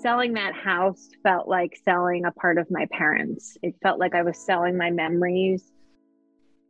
[0.00, 3.56] selling that house felt like selling a part of my parents.
[3.62, 5.72] It felt like I was selling my memories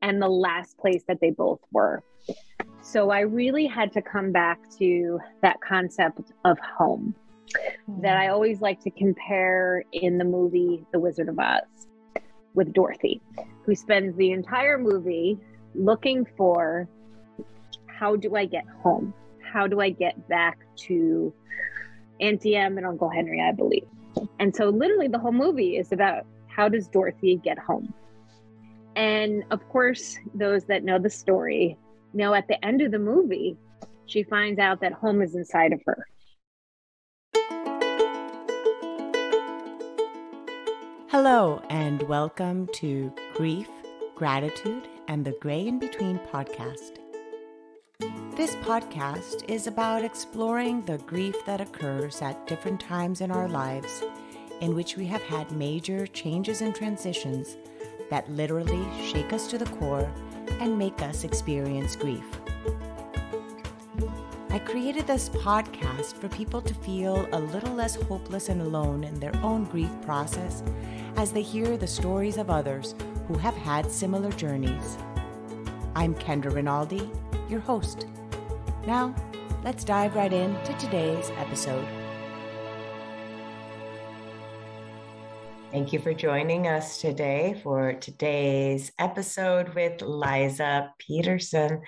[0.03, 2.03] and the last place that they both were.
[2.83, 7.15] So I really had to come back to that concept of home
[8.01, 11.63] that I always like to compare in the movie The Wizard of Oz
[12.54, 13.21] with Dorothy,
[13.65, 15.38] who spends the entire movie
[15.74, 16.88] looking for
[17.87, 19.12] how do I get home?
[19.52, 21.33] How do I get back to
[22.20, 23.87] Auntie Em and Uncle Henry, I believe.
[24.38, 27.92] And so, literally, the whole movie is about how does Dorothy get home?
[28.95, 31.77] And of course, those that know the story
[32.14, 33.56] know at the end of the movie,
[34.06, 36.06] she finds out that home is inside of her.
[41.08, 43.69] Hello, and welcome to Grief,
[44.14, 47.05] Gratitude, and the Gray in Between podcast.
[48.36, 54.02] This podcast is about exploring the grief that occurs at different times in our lives
[54.60, 57.56] in which we have had major changes and transitions
[58.11, 60.12] that literally shake us to the core
[60.61, 62.27] and make us experience grief.
[64.50, 69.18] I created this podcast for people to feel a little less hopeless and alone in
[69.18, 70.62] their own grief process
[71.16, 72.94] as they hear the stories of others
[73.28, 74.98] who have had similar journeys.
[75.94, 77.11] I'm Kendra Rinaldi,
[77.48, 78.06] your host.
[78.87, 79.12] Now,
[79.65, 81.84] let's dive right into today's episode.
[85.73, 91.83] Thank you for joining us today for today's episode with Liza Peterson.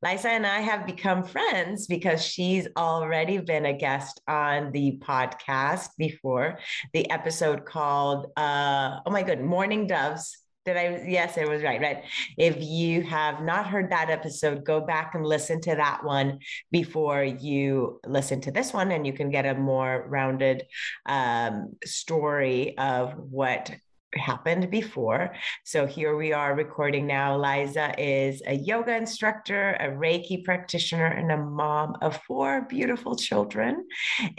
[0.00, 5.88] Liza and I have become friends because she's already been a guest on the podcast
[5.98, 6.60] before,
[6.92, 11.04] the episode called, uh, oh my good, Mourning Doves did I?
[11.06, 11.80] Yes, it was right.
[11.80, 12.04] Right.
[12.38, 16.38] If you have not heard that episode, go back and listen to that one
[16.70, 20.64] before you listen to this one, and you can get a more rounded
[21.06, 23.70] um, story of what
[24.16, 25.34] happened before.
[25.64, 27.36] So here we are recording now.
[27.36, 33.86] Liza is a yoga instructor, a Reiki practitioner, and a mom of four beautiful children.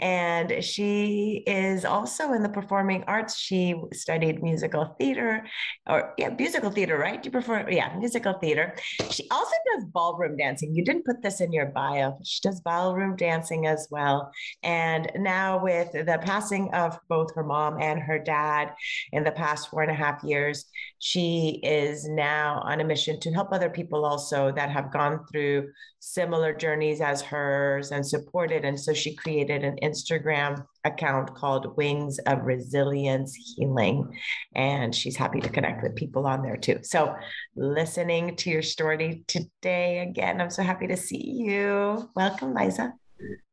[0.00, 3.36] And she is also in the performing arts.
[3.36, 5.46] She studied musical theater,
[5.86, 7.22] or yeah, musical theater, right?
[7.22, 8.74] Do you perform, yeah, musical theater.
[9.10, 10.74] She also does ballroom dancing.
[10.74, 12.18] You didn't put this in your bio.
[12.24, 14.30] She does ballroom dancing as well.
[14.62, 18.72] And now with the passing of both her mom and her dad
[19.12, 20.64] in the past four and a half years.
[20.98, 25.70] She is now on a mission to help other people also that have gone through
[26.00, 28.64] similar journeys as hers and supported.
[28.64, 34.16] And so she created an Instagram account called Wings of Resilience Healing.
[34.54, 36.78] And she's happy to connect with people on there too.
[36.82, 37.14] So,
[37.54, 42.08] listening to your story today again, I'm so happy to see you.
[42.14, 42.94] Welcome, Liza.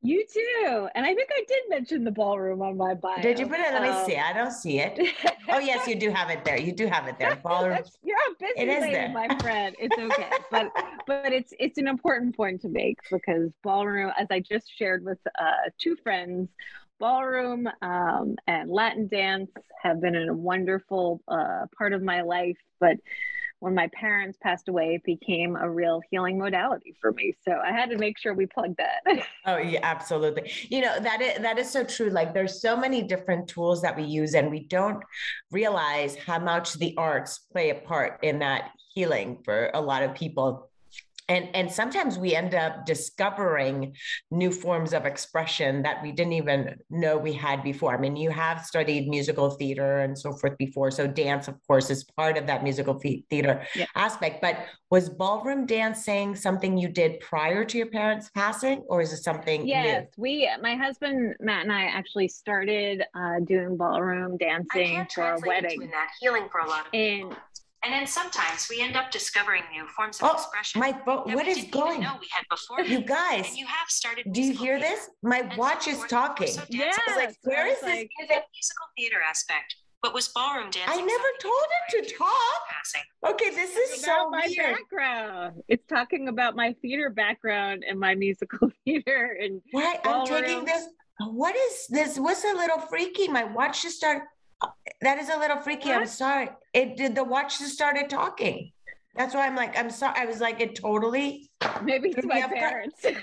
[0.02, 0.90] You too.
[0.96, 3.22] And I think I did mention the ballroom on my bio.
[3.22, 3.74] Did you put it?
[3.74, 4.18] Let me um, see.
[4.18, 5.00] I don't see it.
[5.50, 6.60] oh yes, you do have it there.
[6.60, 7.38] You do have it there.
[7.38, 7.80] Ballroom.
[8.04, 9.10] You're a busy it lady, there.
[9.14, 9.76] my friend.
[9.80, 10.30] It's okay.
[10.52, 10.72] but
[11.08, 15.20] but it's it's an important point to make because ballroom, as I just shared with
[15.40, 16.50] uh, two friends,
[17.00, 22.58] ballroom um, and Latin dance have been a wonderful uh, part of my life.
[22.82, 22.98] But
[23.64, 27.34] when my parents passed away, it became a real healing modality for me.
[27.48, 29.26] So I had to make sure we plugged that.
[29.46, 30.52] oh yeah, absolutely.
[30.70, 32.10] You know, that is that is so true.
[32.10, 35.02] Like there's so many different tools that we use and we don't
[35.50, 40.14] realize how much the arts play a part in that healing for a lot of
[40.14, 40.70] people
[41.34, 43.96] and and sometimes we end up discovering
[44.30, 48.30] new forms of expression that we didn't even know we had before i mean you
[48.30, 52.46] have studied musical theater and so forth before so dance of course is part of
[52.48, 53.00] that musical
[53.30, 53.86] theater yeah.
[53.96, 59.12] aspect but was ballroom dancing something you did prior to your parents passing or is
[59.12, 60.22] it something yes new?
[60.22, 65.80] we my husband matt and i actually started uh, doing ballroom dancing for our wedding
[65.92, 67.38] that healing for a lot of and people and
[67.92, 70.80] then sometimes we end up discovering new forms of oh, expression.
[70.80, 72.02] My phone, what is going?
[72.02, 72.82] Know we had before.
[72.82, 74.32] You guys, and you have started.
[74.32, 75.10] Do you hear this?
[75.22, 76.48] My and watch so is talking.
[76.48, 78.30] So yeah, like, where is like, this?
[78.30, 79.76] Is musical theater aspect?
[80.02, 80.84] But was ballroom dancing?
[80.88, 81.54] I never told
[81.90, 82.62] it to talk.
[82.70, 83.02] Passing.
[83.26, 84.76] Okay, this is so my weird.
[84.76, 85.62] background.
[85.70, 89.62] It's talking about my theater background and my musical theater and.
[89.72, 90.06] What?
[90.06, 90.88] I'm taking this.
[91.20, 92.18] What is this?
[92.18, 93.28] What's a little freaky?
[93.30, 94.24] My watch just started
[95.02, 95.90] that is a little freaky.
[95.90, 96.02] What?
[96.02, 96.50] I'm sorry.
[96.74, 98.72] It did the watch just started talking.
[99.16, 100.16] That's why I'm like, I'm sorry.
[100.18, 101.50] I was like, it totally
[101.84, 103.06] maybe it's my parents.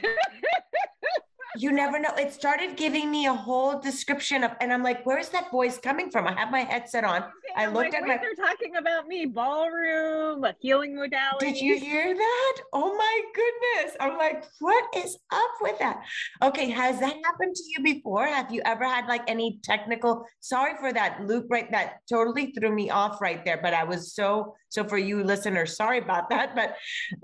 [1.56, 2.10] you never know.
[2.16, 6.10] It started giving me a whole description of, and I'm like, where's that voice coming
[6.10, 6.26] from?
[6.26, 7.24] I have my headset on.
[7.56, 8.18] I I'm looked like, at my.
[8.18, 11.52] They're talking about me, ballroom, a healing modality.
[11.52, 12.56] Did you hear that?
[12.72, 13.96] Oh my goodness.
[14.00, 16.02] I'm like, what is up with that?
[16.42, 16.70] Okay.
[16.70, 18.26] Has that happened to you before?
[18.26, 20.24] Have you ever had like any technical?
[20.40, 21.70] Sorry for that, loop, right?
[21.70, 23.58] That totally threw me off right there.
[23.62, 26.54] But I was so, so for you listeners, sorry about that.
[26.54, 26.76] But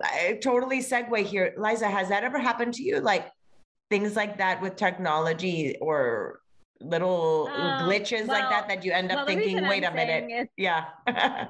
[0.02, 1.54] I totally segue here.
[1.56, 3.00] Liza, has that ever happened to you?
[3.00, 3.30] Like
[3.90, 6.40] things like that with technology or
[6.80, 10.50] little Um, glitches like that that you end up well, thinking, wait I'm a minute.
[10.56, 10.86] Yeah.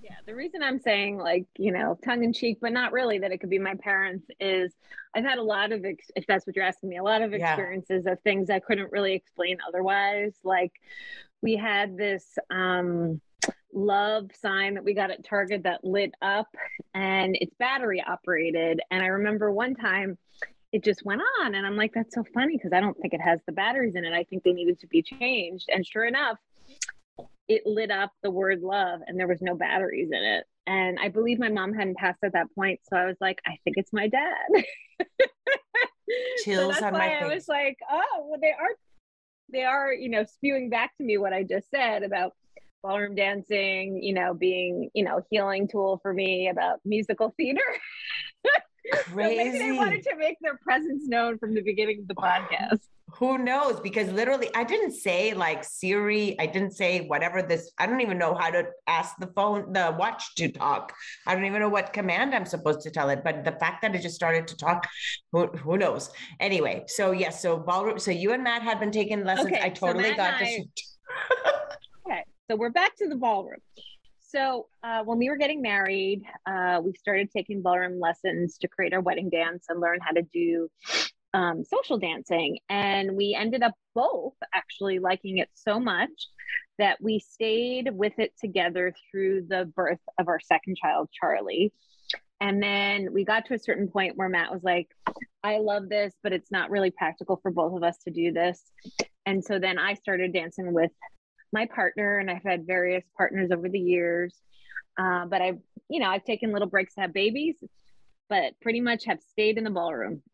[0.00, 3.30] Yeah, the reason I'm saying like, you know, tongue in cheek, but not really that
[3.32, 4.72] it could be my parents is
[5.14, 7.32] I've had a lot of, ex- if that's what you're asking me, a lot of
[7.32, 7.50] Yeah.
[7.50, 10.32] experiences of things I couldn't really explain otherwise.
[10.44, 10.72] Like
[11.42, 13.20] we had this um,
[13.74, 16.48] love sign that we got at Target that lit up
[16.94, 18.80] and it's battery operated.
[18.90, 20.16] And I remember one time
[20.72, 23.20] it just went on and I'm like, that's so funny because I don't think it
[23.20, 24.12] has the batteries in it.
[24.12, 25.68] I think they needed to be changed.
[25.72, 26.38] And sure enough,
[27.48, 30.44] it lit up the word love and there was no batteries in it.
[30.66, 32.80] And I believe my mom hadn't passed at that point.
[32.90, 34.64] So I was like, I think it's my dad.
[36.44, 37.34] Chills that's on why my I face.
[37.34, 38.76] was like, oh, well, they are,
[39.50, 42.34] they are, you know, spewing back to me what I just said about
[42.82, 47.60] ballroom dancing, you know, being, you know, healing tool for me about musical theater.
[49.08, 49.76] So maybe they Crazy.
[49.76, 52.80] wanted to make their presence known from the beginning of the podcast.
[53.14, 53.80] Who knows?
[53.80, 56.38] Because literally, I didn't say like Siri.
[56.38, 57.72] I didn't say whatever this.
[57.78, 60.92] I don't even know how to ask the phone, the watch to talk.
[61.26, 63.24] I don't even know what command I'm supposed to tell it.
[63.24, 64.86] But the fact that it just started to talk,
[65.32, 66.10] who, who knows?
[66.38, 67.98] Anyway, so yes, so ballroom.
[67.98, 69.52] So you and Matt had been taking lessons.
[69.52, 70.98] Okay, I totally Matt got and this.
[72.06, 73.60] Okay, so we're back to the ballroom.
[74.28, 78.92] So uh, when we were getting married, uh, we started taking ballroom lessons to create
[78.92, 80.68] our wedding dance and learn how to do
[81.32, 82.58] um, social dancing.
[82.68, 86.10] And we ended up both actually liking it so much
[86.78, 91.72] that we stayed with it together through the birth of our second child, Charlie.
[92.38, 94.88] And then we got to a certain point where Matt was like,
[95.42, 98.62] I love this, but it's not really practical for both of us to do this.
[99.24, 100.90] And so then I started dancing with
[101.52, 104.34] my partner, and I've had various partners over the years.
[104.98, 105.58] Uh, but I've,
[105.88, 107.56] you know, I've taken little breaks to have babies,
[108.28, 110.22] but pretty much have stayed in the ballroom.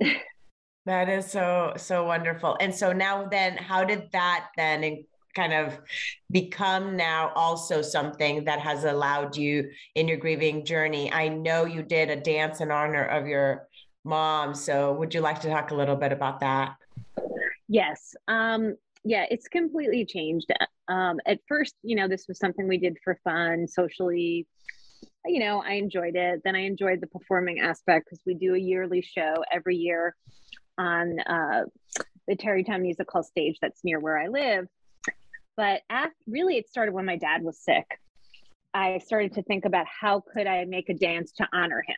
[0.86, 2.58] That is so so wonderful.
[2.60, 5.80] And so now then, how did that then in- kind of
[6.30, 11.10] become now also something that has allowed you in your grieving journey?
[11.10, 13.66] I know you did a dance in honor of your
[14.04, 14.54] mom.
[14.54, 16.76] So would you like to talk a little bit about that?
[17.66, 18.14] Yes.
[18.28, 20.52] Um, yeah, it's completely changed.
[20.88, 24.46] Um, at first, you know, this was something we did for fun, socially.
[25.26, 26.42] You know, I enjoyed it.
[26.44, 30.14] Then I enjoyed the performing aspect because we do a yearly show every year
[30.76, 31.62] on uh,
[32.28, 34.66] the Tarrytown Music Hall stage that's near where I live.
[35.56, 37.86] But after, really, it started when my dad was sick.
[38.74, 41.96] I started to think about how could I make a dance to honor him.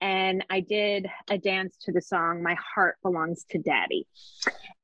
[0.00, 4.06] And I did a dance to the song My Heart Belongs to Daddy.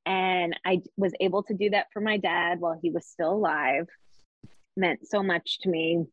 [0.06, 3.88] And I was able to do that for my dad while he was still alive.
[4.76, 6.06] Meant so much to me,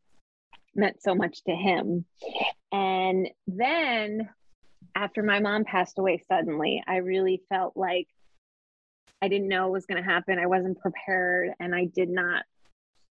[0.74, 2.04] meant so much to him.
[2.70, 4.28] And then
[4.94, 8.08] after my mom passed away suddenly, I really felt like
[9.22, 10.38] I didn't know what was going to happen.
[10.38, 12.44] I wasn't prepared and I did not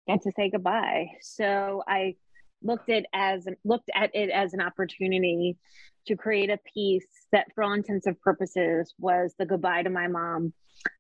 [0.06, 1.12] get to say goodbye.
[1.20, 2.16] So I
[2.64, 5.56] looked at as looked at it as an opportunity
[6.06, 10.08] to create a piece that for all intents and purposes was the goodbye to my
[10.08, 10.52] mom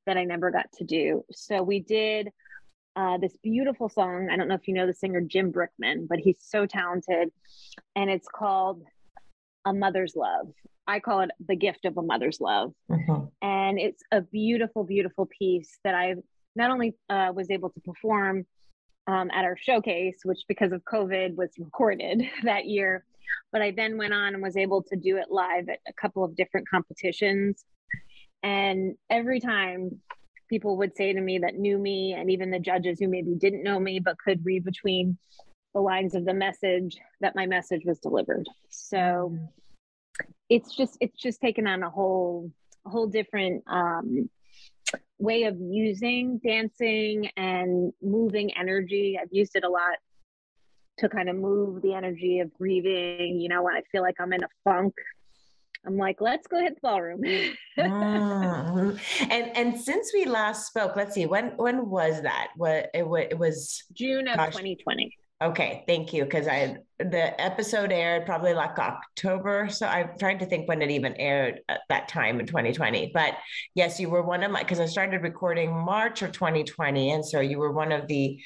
[0.06, 1.24] that I never got to do.
[1.32, 2.28] So we did
[2.96, 4.28] uh, this beautiful song.
[4.30, 7.30] I don't know if you know the singer Jim Brickman, but he's so talented.
[7.96, 8.82] And it's called
[9.64, 10.48] A Mother's Love.
[10.86, 12.72] I call it the gift of a mother's love.
[12.90, 13.30] Mhm.
[13.42, 16.14] And it's a beautiful, beautiful piece that I
[16.54, 18.46] not only uh, was able to perform
[19.06, 23.04] um, at our showcase, which because of COVID was recorded that year,
[23.52, 26.24] but I then went on and was able to do it live at a couple
[26.24, 27.64] of different competitions.
[28.42, 30.00] And every time
[30.48, 33.62] people would say to me that knew me, and even the judges who maybe didn't
[33.62, 35.18] know me but could read between
[35.74, 38.46] the lines of the message, that my message was delivered.
[38.70, 39.36] So
[40.48, 42.50] it's just it's just taken on a whole
[42.86, 44.28] a whole different um,
[45.18, 49.18] way of using dancing and moving energy.
[49.20, 49.96] I've used it a lot
[50.98, 53.40] to kind of move the energy of grieving.
[53.40, 54.94] You know, when I feel like I'm in a funk,
[55.86, 57.22] I'm like, let's go hit the ballroom.
[57.76, 58.96] Mm.
[59.30, 62.50] And and since we last spoke, let's see when when was that?
[62.56, 64.52] What it, it was June of Gosh.
[64.52, 65.12] 2020.
[65.44, 66.24] Okay, thank you.
[66.24, 70.90] Because I the episode aired probably like October, so I'm trying to think when it
[70.90, 73.10] even aired at that time in 2020.
[73.12, 73.34] But
[73.74, 77.40] yes, you were one of my because I started recording March of 2020, and so
[77.40, 78.40] you were one of the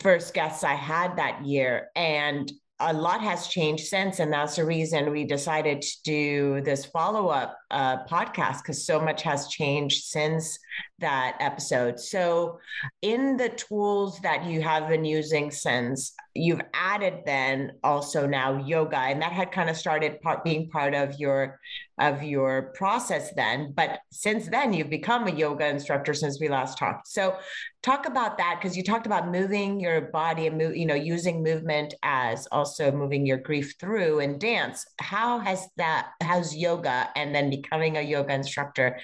[0.00, 4.64] first guests I had that year, and a lot has changed since and that's the
[4.64, 10.60] reason we decided to do this follow-up uh, podcast because so much has changed since
[11.00, 12.00] that episode.
[12.00, 12.58] So
[13.02, 18.98] in the tools that you have been using since you've added then also now yoga
[18.98, 21.58] and that had kind of started part, being part of your
[22.00, 26.78] of your process then but since then you've become a yoga instructor since we last
[26.78, 27.08] talked.
[27.08, 27.36] So
[27.82, 31.42] talk about that because you talked about moving your body and move, you know using
[31.42, 34.86] movement as also moving your grief through and dance.
[35.00, 38.98] How has that how's yoga and then becoming a yoga instructor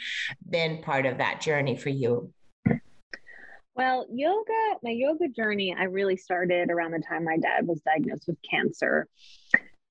[0.48, 2.32] been part of that journey for you
[3.76, 8.24] well, yoga, my yoga journey, I really started around the time my dad was diagnosed
[8.28, 9.08] with cancer.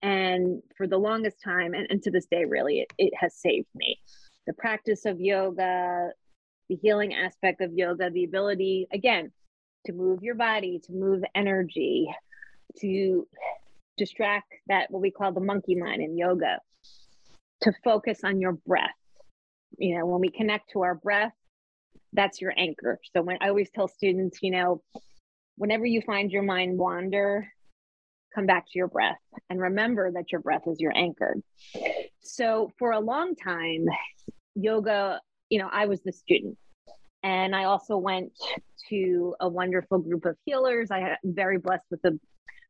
[0.02, 3.68] And for the longest time, and, and to this day, really, it, it has saved
[3.76, 4.00] me.
[4.48, 6.12] The practice of yoga,
[6.70, 9.32] the healing aspect of yoga, the ability, again,
[9.86, 12.08] to move your body, to move energy,
[12.80, 13.28] to
[13.98, 16.60] distract that, what we call the monkey mind in yoga,
[17.62, 18.92] to focus on your breath.
[19.78, 21.34] You know, when we connect to our breath,
[22.14, 23.00] that's your anchor.
[23.14, 24.82] So when I always tell students, you know,
[25.58, 27.48] whenever you find your mind wander,
[28.34, 31.36] come back to your breath and remember that your breath is your anchor.
[32.22, 33.86] So for a long time,
[34.56, 36.58] yoga, you know, I was the student.
[37.22, 38.32] And I also went
[38.90, 40.92] to a wonderful group of healers.
[40.92, 42.20] I am very blessed with a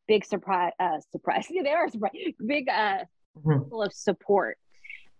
[0.08, 1.48] big surprise, uh, surprise.
[1.50, 2.12] Yeah, they are surprise,
[2.46, 3.06] big, uh,
[3.38, 3.70] mm-hmm.
[3.70, 4.58] full of support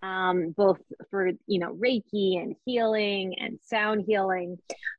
[0.04, 0.80] um, both
[1.10, 4.58] for you know Reiki and healing and sound healing,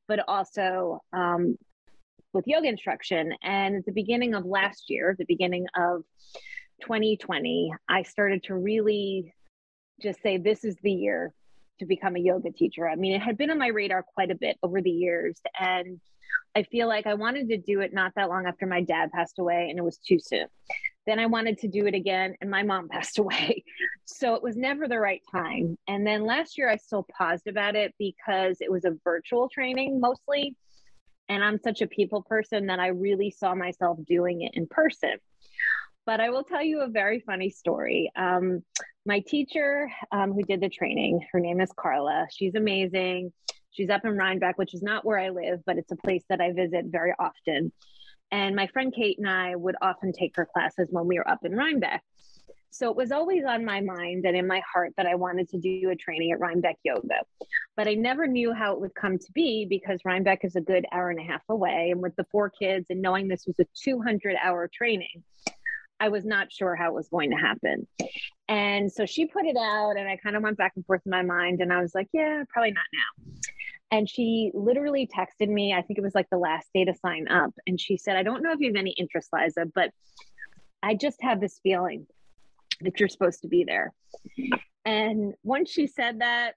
[0.09, 1.57] but also um,
[2.33, 3.35] with yoga instruction.
[3.43, 6.03] And at the beginning of last year, the beginning of
[6.83, 9.35] 2020, I started to really
[10.01, 11.35] just say, "This is the year
[11.81, 14.37] to become a yoga teacher." I mean, it had been on my radar quite a
[14.37, 16.01] bit over the years, and
[16.57, 19.39] I feel like I wanted to do it not that long after my dad passed
[19.39, 20.47] away, and it was too soon.
[21.07, 23.65] Then I wanted to do it again, and my mom passed away.
[24.07, 25.79] So it was never the right time.
[25.89, 30.01] And then last year, I still paused about it because it was a virtual training
[30.01, 30.57] mostly.
[31.29, 35.15] And I'm such a people person that I really saw myself doing it in person.
[36.05, 38.13] But I will tell you a very funny story.
[38.15, 38.63] Um,
[39.07, 42.27] my teacher um, who did the training, her name is Carla.
[42.31, 43.33] She's amazing.
[43.71, 46.43] She's up in Rhinebeck, which is not where I live, but it's a place that
[46.43, 47.73] I visit very often.
[48.31, 51.45] And my friend Kate and I would often take her classes when we were up
[51.45, 52.03] in Rhinebeck.
[52.75, 55.59] So it was always on my mind and in my heart that I wanted to
[55.59, 57.21] do a training at Rhinebeck Yoga.
[57.77, 60.85] But I never knew how it would come to be because Rhinebeck is a good
[60.91, 61.91] hour and a half away.
[61.93, 65.23] And with the four kids and knowing this was a 200 hour training,
[66.01, 67.87] I was not sure how it was going to happen.
[68.49, 71.11] And so she put it out, and I kind of went back and forth in
[71.11, 71.61] my mind.
[71.61, 73.41] And I was like, yeah, probably not now.
[73.93, 77.29] And she literally texted me, I think it was like the last day to sign
[77.29, 77.53] up.
[77.69, 79.93] And she said, I don't know if you have any interest, Liza, but
[80.83, 82.09] I just have this feeling
[82.81, 83.93] that you're supposed to be there.
[84.85, 86.55] And once she said that,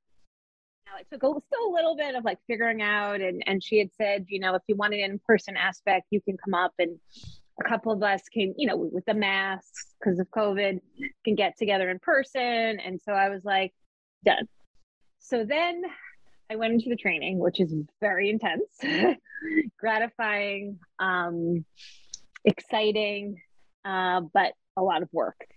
[1.00, 3.22] it took a, still a little bit of like figuring out.
[3.22, 6.22] And, and she had said, you know, if you want an in person aspect, you
[6.22, 6.98] can come up and
[7.60, 10.80] a couple of us can, you know, with the masks because of COVID,
[11.24, 12.80] can get together in person.
[12.80, 13.74] And so I was like,
[14.24, 14.48] done.
[15.20, 15.84] So then
[16.50, 18.64] I went into the training, which is very intense,
[19.80, 21.66] gratifying, um,
[22.46, 23.42] exciting,
[23.84, 25.48] uh, but a lot of work.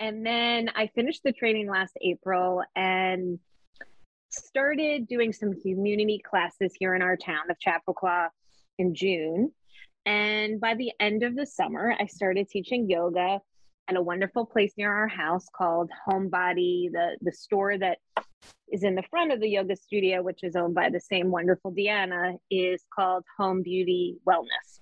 [0.00, 3.38] And then I finished the training last April and
[4.30, 8.30] started doing some community classes here in our town of Chappaqua
[8.78, 9.52] in June.
[10.06, 13.40] And by the end of the summer, I started teaching yoga
[13.88, 17.98] at a wonderful place near our house called Homebody, the, the store that
[18.72, 21.74] is in the front of the yoga studio, which is owned by the same wonderful
[21.74, 24.80] Deanna, is called Home Beauty Wellness.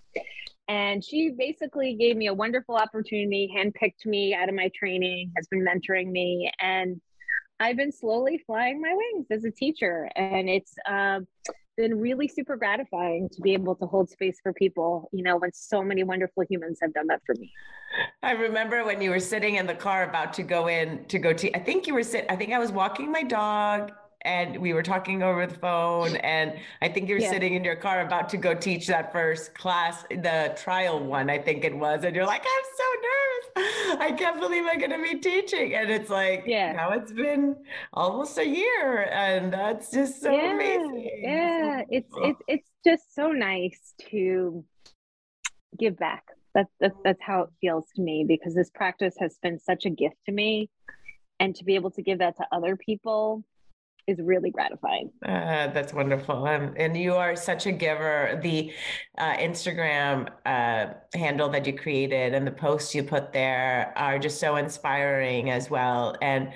[0.68, 5.46] And she basically gave me a wonderful opportunity, handpicked me out of my training, has
[5.46, 7.00] been mentoring me, and
[7.58, 10.08] I've been slowly flying my wings as a teacher.
[10.14, 11.20] And it's uh,
[11.78, 15.52] been really super gratifying to be able to hold space for people, you know, when
[15.54, 17.50] so many wonderful humans have done that for me.
[18.22, 21.32] I remember when you were sitting in the car about to go in to go
[21.32, 24.72] to, I think you were sitting, I think I was walking my dog and we
[24.72, 27.30] were talking over the phone and i think you're yeah.
[27.30, 31.38] sitting in your car about to go teach that first class the trial one i
[31.38, 33.28] think it was and you're like i'm so nervous.
[34.00, 35.74] I can't believe i'm going to be teaching.
[35.74, 36.72] And it's like yeah.
[36.72, 37.56] now it's been
[37.92, 41.10] almost a year and that's just so yeah, amazing.
[41.22, 41.82] Yeah.
[41.90, 44.64] It's it's it's just so nice to
[45.78, 46.24] give back.
[46.54, 49.90] That's, that's that's how it feels to me because this practice has been such a
[49.90, 50.70] gift to me,
[51.40, 53.44] and to be able to give that to other people
[54.08, 55.10] is really gratifying.
[55.24, 56.46] Uh, that's wonderful.
[56.46, 58.40] Um, and you are such a giver.
[58.42, 58.72] The
[59.18, 64.40] uh, Instagram uh, handle that you created and the posts you put there are just
[64.40, 66.16] so inspiring as well.
[66.22, 66.52] And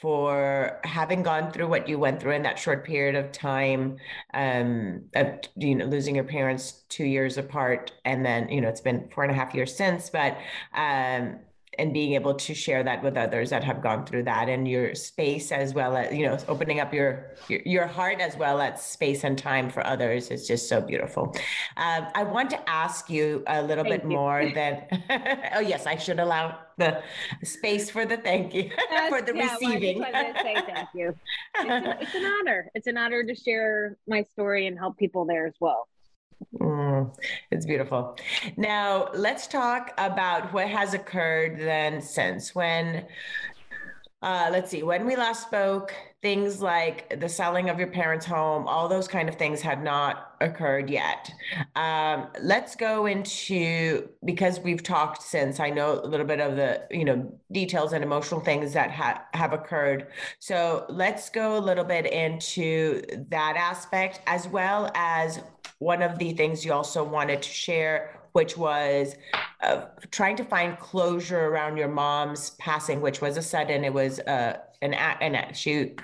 [0.00, 3.96] for having gone through what you went through in that short period of time,
[4.32, 5.26] um, of,
[5.56, 9.24] you know, losing your parents two years apart, and then you know it's been four
[9.24, 10.38] and a half years since, but
[10.74, 11.38] um,
[11.80, 14.94] and being able to share that with others that have gone through that and your
[14.94, 18.82] space as well as you know opening up your your, your heart as well as
[18.82, 21.34] space and time for others is just so beautiful.
[21.76, 24.16] Um, i want to ask you a little thank bit you.
[24.16, 24.84] more than
[25.54, 27.02] oh yes i should allow the
[27.42, 28.70] space for the thank you
[29.08, 29.98] for the yeah, receiving.
[29.98, 31.14] well, I say thank you?
[31.58, 32.70] It's, it's an honor.
[32.74, 35.88] It's an honor to share my story and help people there as well
[36.54, 37.14] Mm,
[37.50, 38.16] it's beautiful.
[38.56, 43.06] Now, let's talk about what has occurred then since when.
[44.22, 48.68] Uh, let's see, when we last spoke, things like the selling of your parents' home,
[48.68, 51.32] all those kind of things had not occurred yet.
[51.74, 55.58] Um, let's go into because we've talked since.
[55.58, 59.24] I know a little bit of the you know details and emotional things that ha-
[59.32, 60.08] have occurred.
[60.38, 65.40] So let's go a little bit into that aspect as well as
[65.80, 69.16] one of the things you also wanted to share, which was
[69.62, 73.82] uh, trying to find closure around your mom's passing, which was a sudden.
[73.82, 75.94] It was uh, an act and she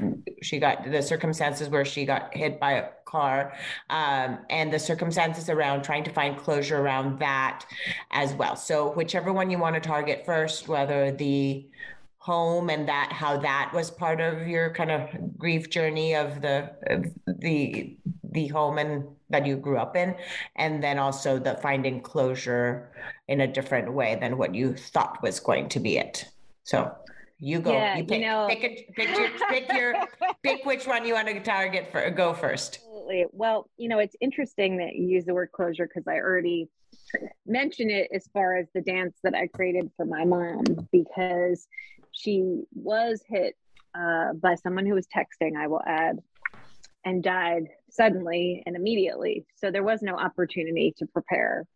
[0.42, 3.54] she got the circumstances where she got hit by a car,
[3.90, 7.64] um, and the circumstances around trying to find closure around that
[8.10, 8.56] as well.
[8.56, 11.66] So whichever one you want to target first, whether the
[12.18, 16.72] home and that how that was part of your kind of grief journey of the
[16.88, 17.96] of the
[18.32, 20.14] the home and that you grew up in
[20.56, 22.90] and then also the finding closure
[23.28, 26.26] in a different way than what you thought was going to be it.
[26.64, 26.92] So
[27.38, 29.94] you go yeah, you pick, you know, pick, a, pick your pick your
[30.42, 32.78] pick which one you want to target for go first.
[32.82, 33.26] Absolutely.
[33.32, 36.68] Well you know it's interesting that you use the word closure because i already
[37.46, 41.68] mentioned it as far as the dance that i created for my mom because
[42.10, 43.54] she was hit
[43.96, 46.18] uh, by someone who was texting, I will add,
[47.04, 49.46] and died suddenly and immediately.
[49.56, 51.66] So there was no opportunity to prepare.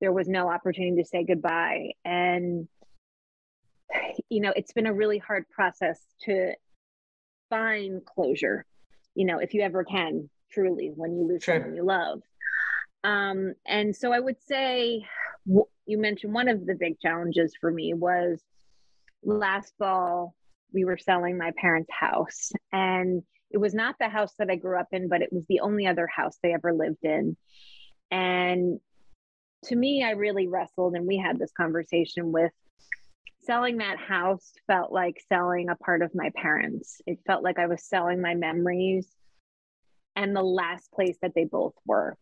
[0.00, 1.92] There was no opportunity to say goodbye.
[2.04, 2.68] And,
[4.28, 6.52] you know, it's been a really hard process to
[7.50, 8.64] find closure,
[9.14, 11.56] you know, if you ever can, truly, when you lose sure.
[11.56, 12.22] someone you love.
[13.04, 15.04] Um, and so I would say,
[15.46, 18.40] you mentioned one of the big challenges for me was
[19.24, 20.34] last fall
[20.72, 24.78] we were selling my parents' house and it was not the house that I grew
[24.78, 27.36] up in, but it was the only other house they ever lived in.
[28.10, 28.78] And
[29.64, 32.52] to me, I really wrestled, and we had this conversation with
[33.42, 37.00] selling that house felt like selling a part of my parents.
[37.06, 39.08] It felt like I was selling my memories
[40.16, 42.16] and the last place that they both were.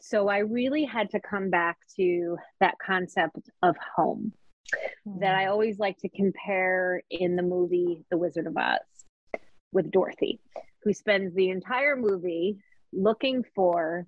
[0.00, 4.32] So I really had to come back to that concept of home
[5.20, 5.50] that I mm.
[5.50, 8.78] always like to compare in the movie The Wizard of Oz
[9.72, 10.40] with Dorothy,
[10.82, 12.58] who spends the entire movie
[12.92, 14.06] looking for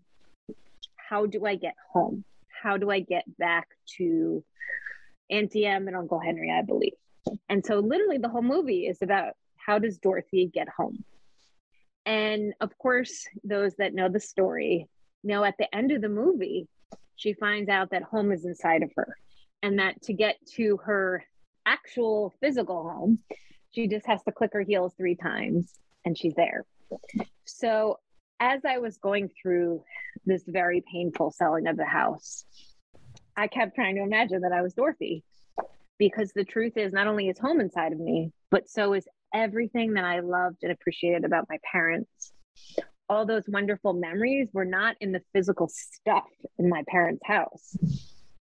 [0.97, 2.25] how do I get home?
[2.63, 4.45] How do I get back to
[5.31, 6.95] Auntie Em and Uncle Henry, I believe.
[7.49, 11.05] And so, literally, the whole movie is about how does Dorothy get home?
[12.07, 14.89] And of course, those that know the story
[15.23, 16.69] know at the end of the movie,
[17.17, 19.17] she finds out that home is inside of her
[19.63, 21.25] and that to get to her
[21.65, 23.21] actual physical home,
[23.75, 25.73] she just has to click her heels three times
[26.05, 26.65] and she's there.
[27.45, 27.99] So,
[28.41, 29.83] as I was going through
[30.27, 32.45] this very painful selling of the house,
[33.37, 35.25] I kept trying to imagine that I was Dorothy
[35.99, 39.95] because the truth is, not only is home inside of me, but so is everything
[39.95, 42.33] that I loved and appreciated about my parents.
[43.09, 46.25] All those wonderful memories were not in the physical stuff
[46.59, 47.77] in my parents' house,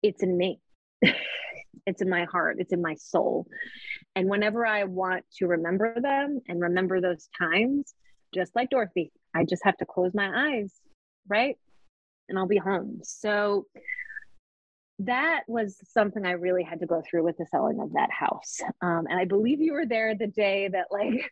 [0.03, 0.61] it's in me.
[1.87, 3.47] it's in my heart, it's in my soul.
[4.15, 7.95] And whenever I want to remember them and remember those times,
[8.35, 10.73] just like Dorothy, I just have to close my eyes,
[11.29, 11.57] right?
[12.29, 13.01] And I'll be home.
[13.05, 13.67] So
[15.01, 18.61] that was something I really had to go through with the selling of that house.
[18.81, 21.31] Um, and I believe you were there the day that like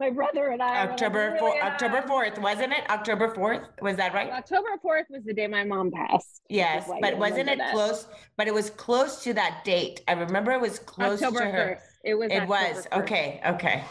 [0.00, 0.82] my brother and I.
[0.82, 2.88] October like, four, October fourth, wasn't it?
[2.90, 4.30] October fourth, was that right?
[4.30, 6.42] October fourth was the day my mom passed.
[6.48, 7.72] Yes, but wasn't it that.
[7.72, 8.06] close?
[8.36, 10.00] But it was close to that date.
[10.08, 11.78] I remember it was close October to her.
[11.80, 11.94] 1st.
[12.04, 12.30] It was.
[12.30, 13.00] It October was 1st.
[13.02, 13.40] okay.
[13.46, 13.84] Okay.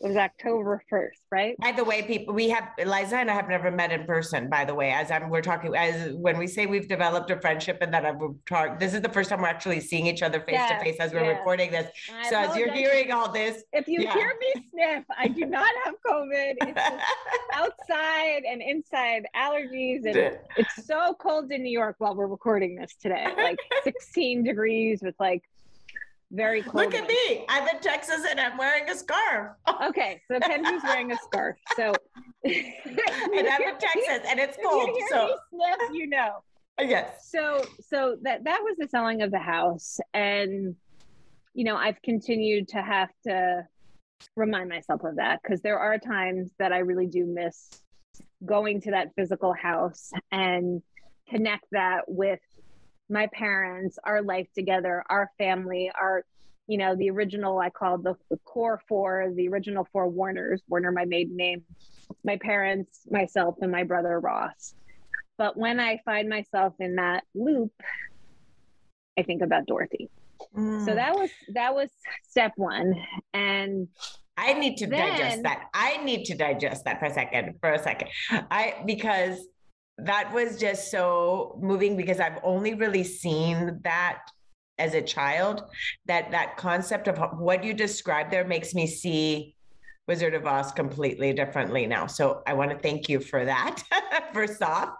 [0.00, 1.56] It was October first, right?
[1.58, 4.50] By the way, people, we have Liza and I have never met in person.
[4.50, 7.78] By the way, as I'm, we're talking, as when we say we've developed a friendship
[7.80, 10.60] and that I've talked, this is the first time we're actually seeing each other face
[10.68, 11.38] to face as we're yes.
[11.38, 11.90] recording this.
[12.12, 14.12] I so as you're hearing all this, if you yeah.
[14.12, 16.54] hear me sniff, I do not have COVID.
[16.62, 16.80] It's
[17.52, 22.94] outside and inside allergies, and it's so cold in New York while we're recording this
[23.00, 25.42] today, like 16 degrees with like
[26.30, 26.74] very cold.
[26.74, 27.44] Look at me.
[27.48, 29.52] I'm in Texas and I'm wearing a scarf.
[29.82, 30.20] okay.
[30.28, 31.56] So Kendra's wearing a scarf.
[31.76, 31.92] So
[32.44, 34.88] and I'm in Texas and it's cold.
[34.88, 36.42] You so sniff, you know.
[36.80, 37.30] Uh, yes.
[37.30, 40.00] So so that that was the selling of the house.
[40.12, 40.74] And
[41.54, 43.66] you know, I've continued to have to
[44.36, 47.70] remind myself of that because there are times that I really do miss
[48.44, 50.82] going to that physical house and
[51.28, 52.40] connect that with
[53.08, 56.24] my parents, our life together, our family, our,
[56.66, 60.92] you know, the original, I called the, the core four, the original four Warners, Warner,
[60.92, 61.62] my maiden name,
[62.24, 64.74] my parents, myself, and my brother Ross.
[65.36, 67.72] But when I find myself in that loop,
[69.18, 70.08] I think about Dorothy.
[70.56, 70.84] Mm.
[70.84, 71.90] So that was that was
[72.22, 72.94] step one.
[73.32, 73.88] And
[74.36, 75.64] I need to then, digest that.
[75.74, 78.08] I need to digest that for a second, for a second.
[78.50, 79.38] I because
[79.98, 84.22] that was just so moving because I've only really seen that
[84.78, 85.62] as a child
[86.06, 89.54] that that concept of what you described there makes me see
[90.06, 92.06] Wizard of Oz completely differently now.
[92.06, 93.82] So I want to thank you for that,
[94.34, 94.90] first off,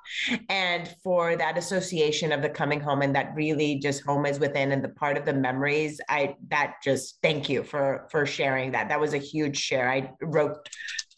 [0.49, 4.73] and for that association of the coming home and that really just home is within
[4.73, 6.01] and the part of the memories.
[6.09, 8.89] I that just thank you for for sharing that.
[8.89, 9.91] That was a huge share.
[9.91, 10.69] I wrote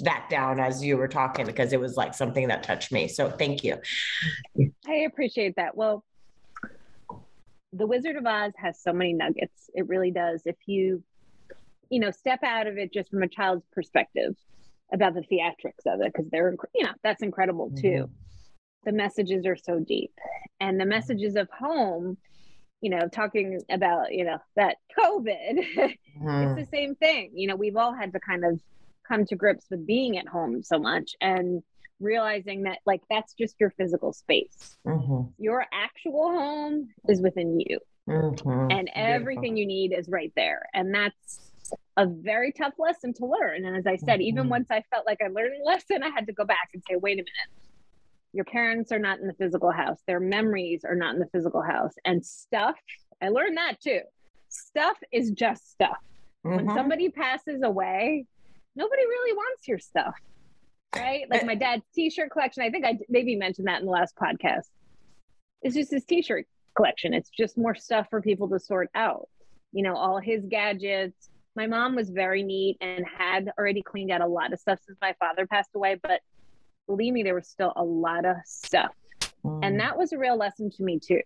[0.01, 3.07] that down as you were talking because it was like something that touched me.
[3.07, 3.77] So thank you.
[4.89, 5.77] I appreciate that.
[5.77, 6.05] Well,
[7.73, 9.71] the Wizard of Oz has so many nuggets.
[9.75, 10.43] It really does.
[10.45, 11.03] If you
[11.91, 14.35] you know, step out of it just from a child's perspective
[14.93, 17.89] about the theatrics of it, because they're, you know, that's incredible too.
[17.89, 18.13] Mm-hmm.
[18.85, 20.13] The messages are so deep.
[20.61, 22.17] And the messages of home,
[22.81, 26.29] you know, talking about, you know, that COVID, mm-hmm.
[26.59, 27.33] it's the same thing.
[27.35, 28.61] You know, we've all had to kind of
[29.07, 31.63] come to grips with being at home so much and
[32.01, 34.77] realizing that like that's just your physical space.
[34.87, 35.31] Mm-hmm.
[35.39, 37.79] Your actual home is within you.
[38.09, 38.71] Mm-hmm.
[38.71, 39.59] And everything Beautiful.
[39.59, 40.67] you need is right there.
[40.75, 41.46] And that's
[41.97, 43.65] a very tough lesson to learn.
[43.65, 44.23] And as I said, mm-hmm.
[44.23, 46.83] even once I felt like I learned a lesson, I had to go back and
[46.89, 47.51] say, wait a minute.
[48.33, 49.99] Your parents are not in the physical house.
[50.07, 51.95] Their memories are not in the physical house.
[52.05, 52.77] And stuff,
[53.23, 54.01] I learned that too.
[54.51, 55.97] Stuff is just stuff.
[56.45, 56.57] Mm-hmm.
[56.57, 58.27] When somebody passes away,
[58.75, 60.15] nobody really wants your stuff.
[60.95, 61.25] Right?
[61.31, 62.63] Like my dad's t-shirt collection.
[62.63, 64.69] I think I maybe mentioned that in the last podcast.
[65.63, 67.15] It's just his t-shirt collection.
[67.15, 69.29] It's just more stuff for people to sort out.
[69.73, 74.21] You know, all his gadgets, my mom was very neat and had already cleaned out
[74.21, 76.21] a lot of stuff since my father passed away, but
[76.87, 78.93] believe me, there was still a lot of stuff.
[79.45, 79.61] Mm.
[79.63, 81.23] And that was a real lesson to me too.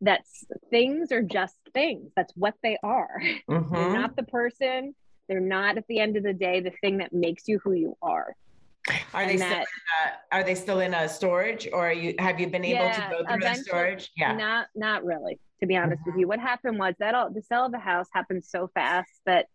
[0.00, 0.22] That
[0.70, 2.12] things are just things.
[2.16, 3.20] That's what they are.
[3.48, 3.74] Mm-hmm.
[3.74, 4.94] They're not the person.
[5.28, 7.96] They're not at the end of the day the thing that makes you who you
[8.02, 8.34] are.
[9.14, 9.64] Are and they that, still
[10.04, 13.16] a, are they still in a storage or you have you been able yeah, to
[13.16, 14.10] go through the storage?
[14.16, 14.34] Yeah.
[14.34, 16.10] Not not really to be honest mm-hmm.
[16.10, 16.28] with you.
[16.28, 19.46] What happened was that all the sale of the house happened so fast that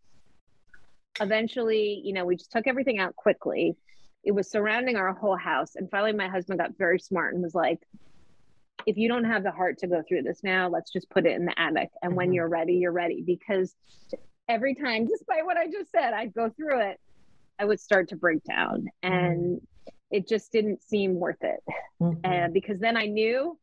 [1.19, 3.75] eventually, you know, we just took everything out quickly.
[4.23, 5.75] It was surrounding our whole house.
[5.75, 7.79] And finally, my husband got very smart and was like,
[8.85, 11.33] if you don't have the heart to go through this now, let's just put it
[11.33, 11.89] in the attic.
[12.01, 12.17] And mm-hmm.
[12.17, 13.21] when you're ready, you're ready.
[13.21, 13.75] Because
[14.47, 16.99] every time, despite what I just said, I'd go through it,
[17.59, 18.87] I would start to break down.
[19.03, 19.13] Mm-hmm.
[19.13, 19.61] And
[20.09, 21.63] it just didn't seem worth it.
[22.01, 22.25] Mm-hmm.
[22.25, 23.57] And because then I knew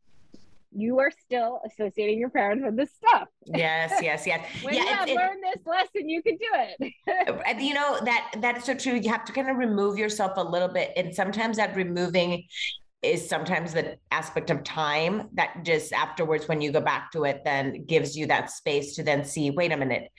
[0.72, 3.28] you are still associating your parents with this stuff.
[3.46, 4.44] Yes, yes, yes.
[4.62, 6.92] when yeah, you have learned this lesson, you can do it.
[7.28, 8.94] Uh, you know that that is so true.
[8.94, 12.44] You have to kind of remove yourself a little bit, and sometimes that removing
[13.02, 17.42] is sometimes the aspect of time that just afterwards when you go back to it
[17.44, 20.10] then gives you that space to then see wait a minute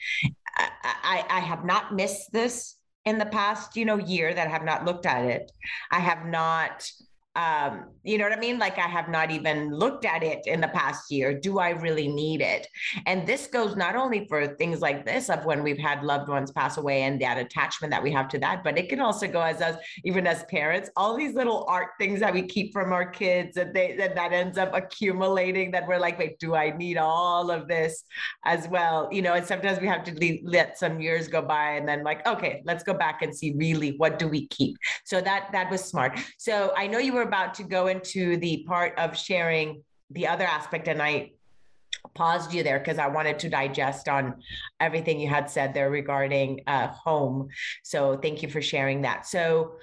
[0.56, 4.50] I, I, I have not missed this in the past you know year that I
[4.50, 5.52] have not looked at it
[5.90, 6.90] i have not
[7.36, 8.58] um, you know what I mean?
[8.58, 11.38] Like I have not even looked at it in the past year.
[11.38, 12.66] Do I really need it?
[13.06, 16.50] And this goes not only for things like this of when we've had loved ones
[16.50, 19.40] pass away and that attachment that we have to that, but it can also go
[19.40, 23.06] as us, even as parents, all these little art things that we keep from our
[23.06, 26.96] kids and they that, that ends up accumulating that we're like, wait, do I need
[26.96, 28.02] all of this
[28.44, 29.08] as well?
[29.12, 32.02] You know, and sometimes we have to leave, let some years go by and then
[32.02, 34.76] like, okay, let's go back and see really what do we keep.
[35.04, 36.18] So that that was smart.
[36.38, 40.26] So I know you were were about to go into the part of sharing the
[40.26, 41.32] other aspect, and I
[42.14, 44.42] paused you there because I wanted to digest on
[44.80, 47.48] everything you had said there regarding uh, home.
[47.84, 49.26] So thank you for sharing that.
[49.26, 49.74] So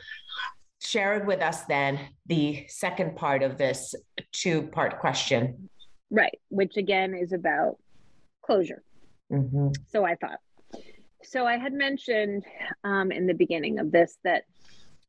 [0.82, 3.93] share with us then the second part of this
[4.32, 5.69] two part question.
[6.10, 7.78] Right, which again is about
[8.41, 8.84] closure.
[9.32, 9.69] Mm-hmm.
[9.88, 10.39] So I thought.
[11.23, 12.45] So I had mentioned
[12.84, 14.43] um, in the beginning of this that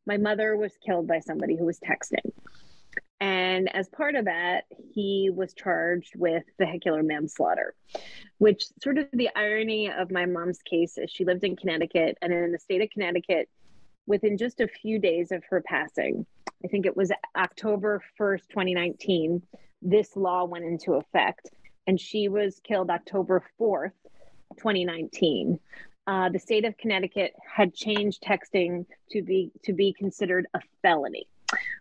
[0.08, 2.32] my mother was killed by somebody who was texting.
[3.20, 7.74] And as part of that, he was charged with vehicular manslaughter,
[8.38, 12.32] which sort of the irony of my mom's case is she lived in Connecticut and
[12.32, 13.48] in the state of Connecticut,
[14.06, 16.24] within just a few days of her passing,
[16.64, 19.42] I think it was October 1st, 2019,
[19.82, 21.50] this law went into effect.
[21.86, 23.92] And she was killed October 4th,
[24.56, 25.58] 2019
[26.08, 31.28] uh, the state of Connecticut had changed texting to be to be considered a felony,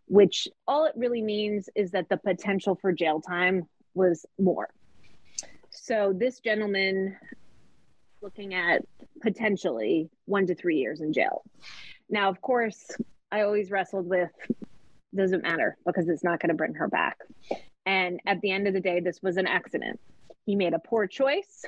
[0.08, 3.64] which all it really means is that the potential for jail time
[3.94, 4.70] was more.
[5.70, 7.16] So this gentleman
[8.22, 8.82] looking at
[9.22, 11.44] potentially one to three years in jail.
[12.10, 12.92] Now, of course,
[13.32, 14.32] I always wrestled with
[15.16, 17.18] doesn't matter because it's not going to bring her back.
[17.86, 20.02] And at the end of the day, this was an accident.
[20.46, 21.64] He made a poor choice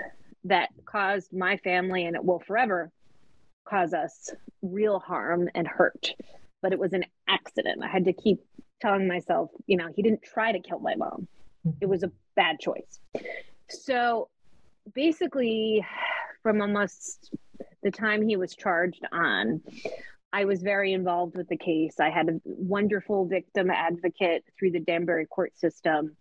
[0.46, 2.92] that caused my family and it will forever
[3.68, 6.14] cause us real harm and hurt.
[6.62, 7.84] But it was an accident.
[7.84, 8.40] I had to keep
[8.82, 11.28] telling myself, you know, he didn't try to kill my mom.
[11.82, 13.00] It was a bad choice.
[13.70, 14.30] So
[14.94, 15.86] basically,
[16.42, 17.34] from almost
[17.84, 19.62] the time he was charged on,
[20.32, 22.00] I was very involved with the case.
[22.00, 26.16] I had a wonderful victim advocate through the Danbury court system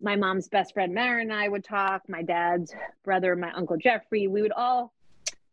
[0.00, 4.26] my mom's best friend Maren and I would talk, my dad's brother, my uncle Jeffrey,
[4.26, 4.92] we would all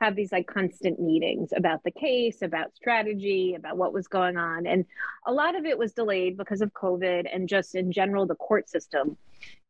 [0.01, 4.67] have these like constant meetings about the case, about strategy, about what was going on.
[4.67, 4.85] And
[5.25, 8.69] a lot of it was delayed because of COVID and just in general, the court
[8.69, 9.17] system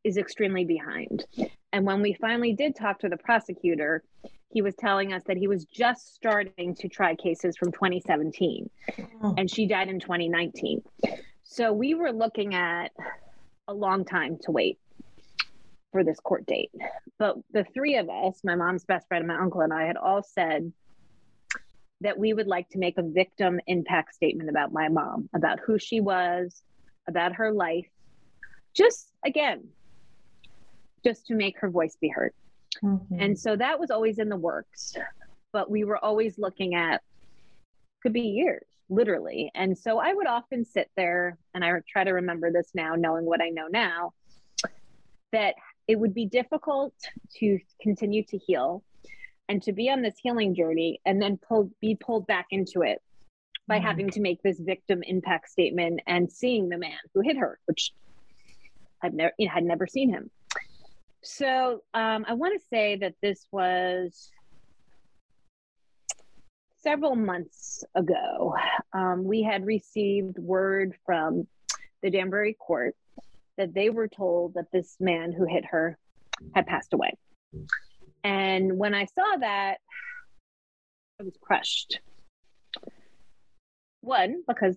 [0.04, 1.26] is extremely behind.
[1.74, 4.04] And when we finally did talk to the prosecutor,
[4.50, 8.70] he was telling us that he was just starting to try cases from 2017
[9.24, 9.36] oh.
[9.38, 10.82] and she died in 2019.
[11.44, 12.92] So we were looking at
[13.68, 14.80] a long time to wait
[15.92, 16.72] for this court date.
[17.18, 19.98] But the three of us, my mom's best friend and my uncle and I, had
[19.98, 20.72] all said
[22.02, 25.80] that we would like to make a victim impact statement about my mom, about who
[25.80, 26.62] she was,
[27.08, 27.88] about her life.
[28.74, 29.70] Just again,
[31.04, 32.34] just to make her voice be heard.
[32.84, 33.20] Mm-hmm.
[33.20, 34.96] And so that was always in the works.
[35.54, 37.02] But we were always looking at
[38.04, 39.52] could be years literally.
[39.56, 43.26] And so I would often sit there and I try to remember this now, knowing
[43.26, 44.14] what I know now,
[45.32, 45.56] that
[45.88, 46.94] it would be difficult
[47.38, 48.84] to continue to heal
[49.50, 53.02] and to be on this healing journey and then pull, be pulled back into it
[53.68, 53.86] by mm-hmm.
[53.86, 57.94] having to make this victim impact statement and seeing the man who hit her, which
[59.02, 60.30] I've never you know, had never seen him.
[61.24, 64.30] So um, I want to say that this was
[66.86, 68.56] several months ago,
[68.94, 71.48] um, we had received word from
[72.04, 72.96] the Danbury court
[73.58, 75.98] that they were told that this man who hit her
[76.54, 77.14] had passed away.
[78.24, 79.78] And when I saw that,
[81.20, 82.02] I was crushed.
[84.02, 84.76] One, because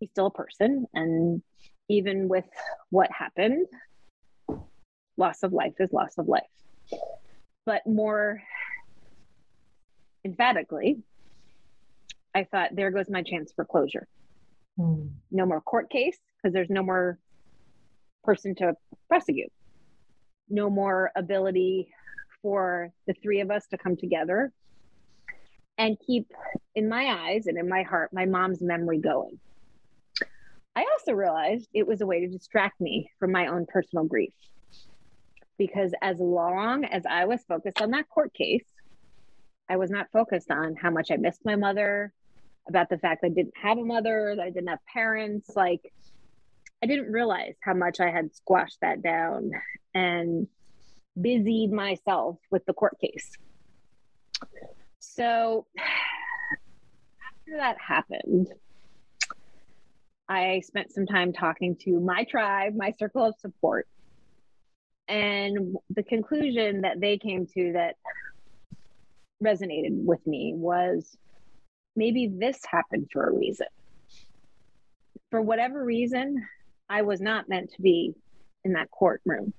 [0.00, 1.40] he's still a person, and
[1.88, 2.46] even with
[2.90, 3.66] what happened,
[5.16, 6.42] loss of life is loss of life.
[7.64, 8.42] But more
[10.24, 11.04] emphatically,
[12.38, 14.06] I thought, there goes my chance for closure.
[14.78, 15.10] Mm.
[15.32, 17.18] No more court case because there's no more
[18.22, 18.74] person to
[19.08, 19.50] prosecute.
[20.48, 21.88] No more ability
[22.40, 24.52] for the three of us to come together
[25.76, 26.30] and keep,
[26.76, 29.40] in my eyes and in my heart, my mom's memory going.
[30.76, 34.32] I also realized it was a way to distract me from my own personal grief.
[35.58, 38.64] Because as long as I was focused on that court case,
[39.68, 42.12] I was not focused on how much I missed my mother,
[42.68, 45.50] about the fact that I didn't have a mother, that I didn't have parents.
[45.56, 45.92] Like,
[46.82, 49.50] I didn't realize how much I had squashed that down
[49.94, 50.46] and
[51.20, 53.32] busied myself with the court case.
[54.98, 58.48] So, after that happened,
[60.28, 63.88] I spent some time talking to my tribe, my circle of support.
[65.08, 67.96] And the conclusion that they came to that
[69.42, 71.16] resonated with me was
[71.98, 73.66] maybe this happened for a reason.
[75.30, 76.46] For whatever reason,
[76.88, 78.14] I was not meant to be
[78.64, 79.52] in that courtroom.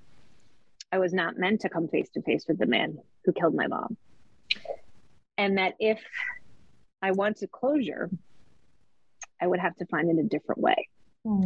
[0.91, 3.67] I was not meant to come face to face with the man who killed my
[3.67, 3.97] mom.
[5.37, 5.99] And that if
[7.01, 8.09] I wanted closure,
[9.41, 10.87] I would have to find it a different way.
[11.27, 11.43] Mm.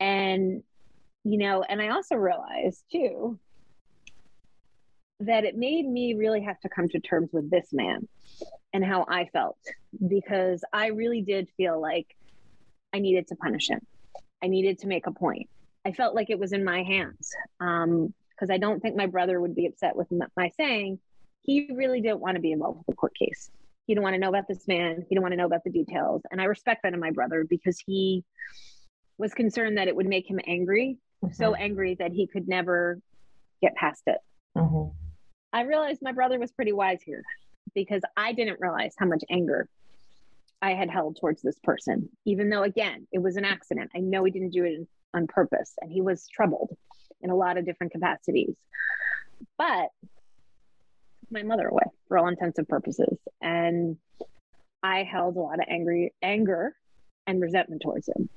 [0.00, 0.62] And,
[1.24, 3.38] you know, and I also realized too
[5.20, 8.08] that it made me really have to come to terms with this man
[8.72, 9.58] and how I felt
[10.06, 12.16] because I really did feel like
[12.94, 13.80] I needed to punish him.
[14.42, 15.48] I needed to make a point.
[15.84, 19.40] I felt like it was in my hands because um, I don't think my brother
[19.40, 20.98] would be upset with my saying
[21.42, 23.50] he really didn't want to be involved with the court case.
[23.86, 25.04] He didn't want to know about this man.
[25.08, 26.22] He didn't want to know about the details.
[26.30, 28.24] And I respect that in my brother because he
[29.16, 31.32] was concerned that it would make him angry, mm-hmm.
[31.32, 33.00] so angry that he could never
[33.62, 34.18] get past it.
[34.56, 34.90] Mm-hmm.
[35.52, 37.22] I realized my brother was pretty wise here
[37.76, 39.68] because I didn't realize how much anger
[40.62, 43.92] I had held towards this person, even though, again, it was an accident.
[43.94, 46.74] I know he didn't do it on purpose and he was troubled
[47.20, 48.56] in a lot of different capacities.
[49.58, 49.90] But
[51.30, 53.18] my mother away for all intents and purposes.
[53.42, 53.98] And
[54.82, 56.74] I held a lot of angry anger
[57.26, 58.30] and resentment towards him.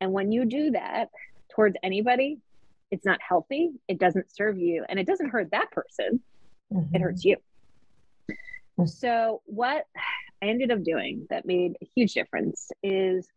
[0.00, 1.10] And when you do that
[1.54, 2.38] towards anybody,
[2.90, 3.72] it's not healthy.
[3.88, 6.20] It doesn't serve you and it doesn't hurt that person.
[6.72, 6.94] Mm-hmm.
[6.94, 7.36] It hurts you.
[8.80, 8.88] Mm-hmm.
[8.88, 9.86] So, what
[10.42, 13.28] I ended up doing that made a huge difference is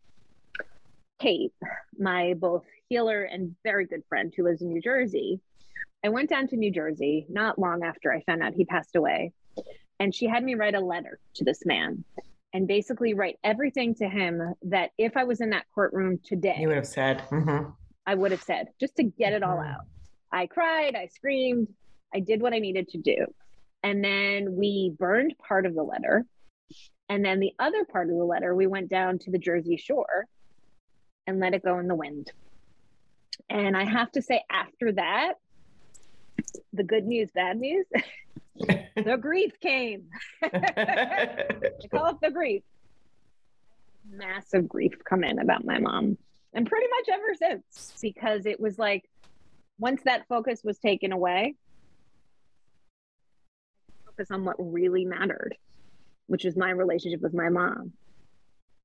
[1.19, 1.53] Kate,
[1.97, 5.39] my both healer and very good friend who lives in New Jersey,
[6.03, 9.32] I went down to New Jersey not long after I found out he passed away.
[9.99, 12.03] And she had me write a letter to this man
[12.53, 16.67] and basically write everything to him that if I was in that courtroom today, you
[16.67, 17.69] would have said, mm-hmm.
[18.06, 19.75] I would have said, just to get it all mm-hmm.
[19.75, 19.82] out.
[20.32, 21.67] I cried, I screamed,
[22.13, 23.25] I did what I needed to do.
[23.83, 26.25] And then we burned part of the letter.
[27.09, 30.25] And then the other part of the letter, we went down to the Jersey shore
[31.27, 32.31] and let it go in the wind.
[33.49, 35.33] And I have to say, after that,
[36.71, 37.85] the good news, bad news.
[38.95, 40.05] the grief came.
[40.41, 41.45] I
[41.91, 42.63] call it the grief.
[44.09, 46.17] Massive grief come in about my mom.
[46.53, 49.09] And pretty much ever since, because it was like
[49.79, 51.55] once that focus was taken away,
[54.15, 55.56] focus on what really mattered,
[56.28, 57.93] which is my relationship with my mom,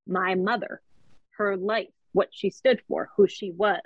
[0.07, 0.81] my mother,
[1.37, 3.81] her life, what she stood for, who she was,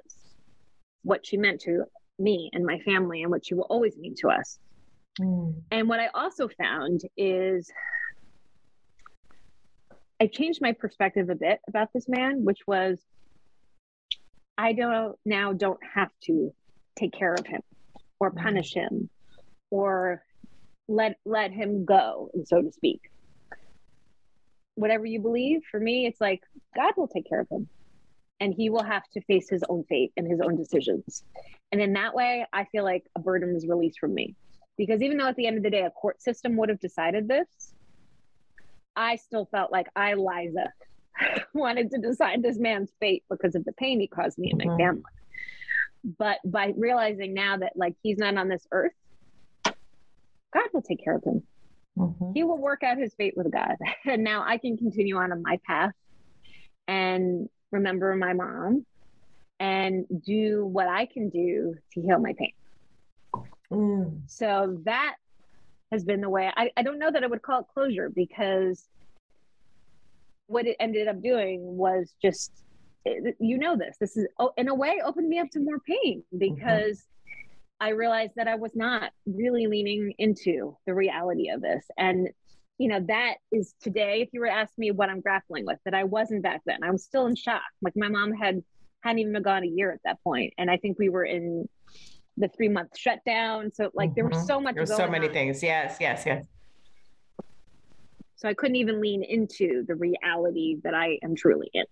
[1.03, 1.85] what she meant to
[2.19, 4.59] me and my family and what she will always mean to us.
[5.21, 5.55] Mm.
[5.71, 7.71] And what I also found is
[10.21, 13.01] I changed my perspective a bit about this man, which was
[14.57, 16.55] I don't now don't have to
[16.97, 17.63] take care of him
[18.21, 18.41] or mm.
[18.41, 19.11] punish him
[19.71, 20.23] or
[20.89, 23.11] let let him go, so to speak.
[24.75, 26.43] Whatever you believe, for me, it's like
[26.75, 27.69] God will take care of him
[28.41, 31.23] and he will have to face his own fate and his own decisions.
[31.71, 34.35] And in that way, I feel like a burden is released from me.
[34.77, 37.29] Because even though at the end of the day, a court system would have decided
[37.29, 37.47] this,
[38.97, 40.73] I still felt like I, Liza,
[41.55, 44.67] wanted to decide this man's fate because of the pain he caused me and my
[44.67, 44.77] mm-hmm.
[44.77, 45.03] family.
[46.19, 48.93] But by realizing now that like he's not on this earth,
[50.53, 51.43] God will take care of him.
[51.99, 52.33] Mm-hmm.
[52.35, 53.77] He will work out his fate with God.
[54.05, 55.93] And now I can continue on on my path
[56.89, 58.85] and remember my mom
[59.61, 62.53] and do what I can do to heal my pain.
[63.71, 64.21] Mm.
[64.27, 65.17] So that
[65.93, 68.85] has been the way I, I don't know that I would call it closure because
[70.47, 72.53] what it ended up doing was just
[73.05, 76.23] you know this this is oh, in a way opened me up to more pain
[76.35, 76.39] mm-hmm.
[76.39, 77.42] because mm-hmm.
[77.83, 82.29] I realized that i was not really leaning into the reality of this and
[82.83, 85.79] you know, that is today, if you were to ask me what I'm grappling with,
[85.85, 86.83] that I wasn't back then.
[86.83, 87.63] I was still in shock.
[87.81, 88.61] Like my mom had
[89.03, 90.53] hadn't even gone a year at that point.
[90.59, 91.69] And I think we were in
[92.37, 93.71] the three month shutdown.
[93.73, 94.15] So like mm-hmm.
[94.17, 94.75] there was so much.
[94.75, 95.33] There so many on.
[95.33, 95.63] things.
[95.63, 96.45] Yes, yes, yes.
[98.35, 101.85] So I couldn't even lean into the reality that I am truly in.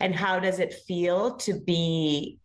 [0.00, 2.38] And how does it feel to be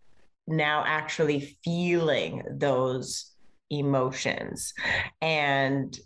[0.47, 3.31] now actually feeling those
[3.69, 4.73] emotions.
[5.21, 5.97] And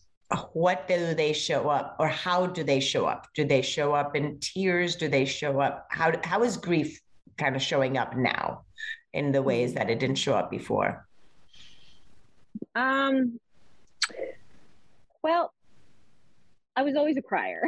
[0.53, 3.27] what do they show up or how do they show up?
[3.35, 4.95] Do they show up in tears?
[4.95, 6.99] Do they show up how how is grief
[7.37, 8.65] kind of showing up now
[9.13, 11.07] in the ways that it didn't show up before?
[12.75, 13.39] Um
[15.21, 15.53] well
[16.75, 17.67] i was always a crier.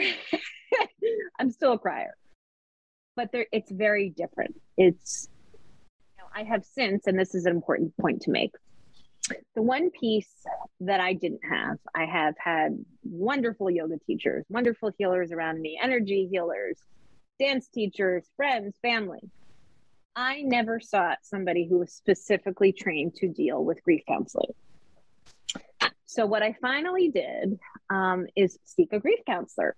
[1.39, 2.15] I'm still a crier
[3.15, 4.59] but there it's very different.
[4.77, 5.29] It's
[6.33, 8.51] I have since, and this is an important point to make.
[9.55, 10.31] The one piece
[10.81, 16.27] that I didn't have, I have had wonderful yoga teachers, wonderful healers around me, energy
[16.31, 16.77] healers,
[17.39, 19.21] dance teachers, friends, family.
[20.15, 24.53] I never sought somebody who was specifically trained to deal with grief counseling.
[26.05, 27.57] So, what I finally did
[27.89, 29.75] um, is seek a grief counselor.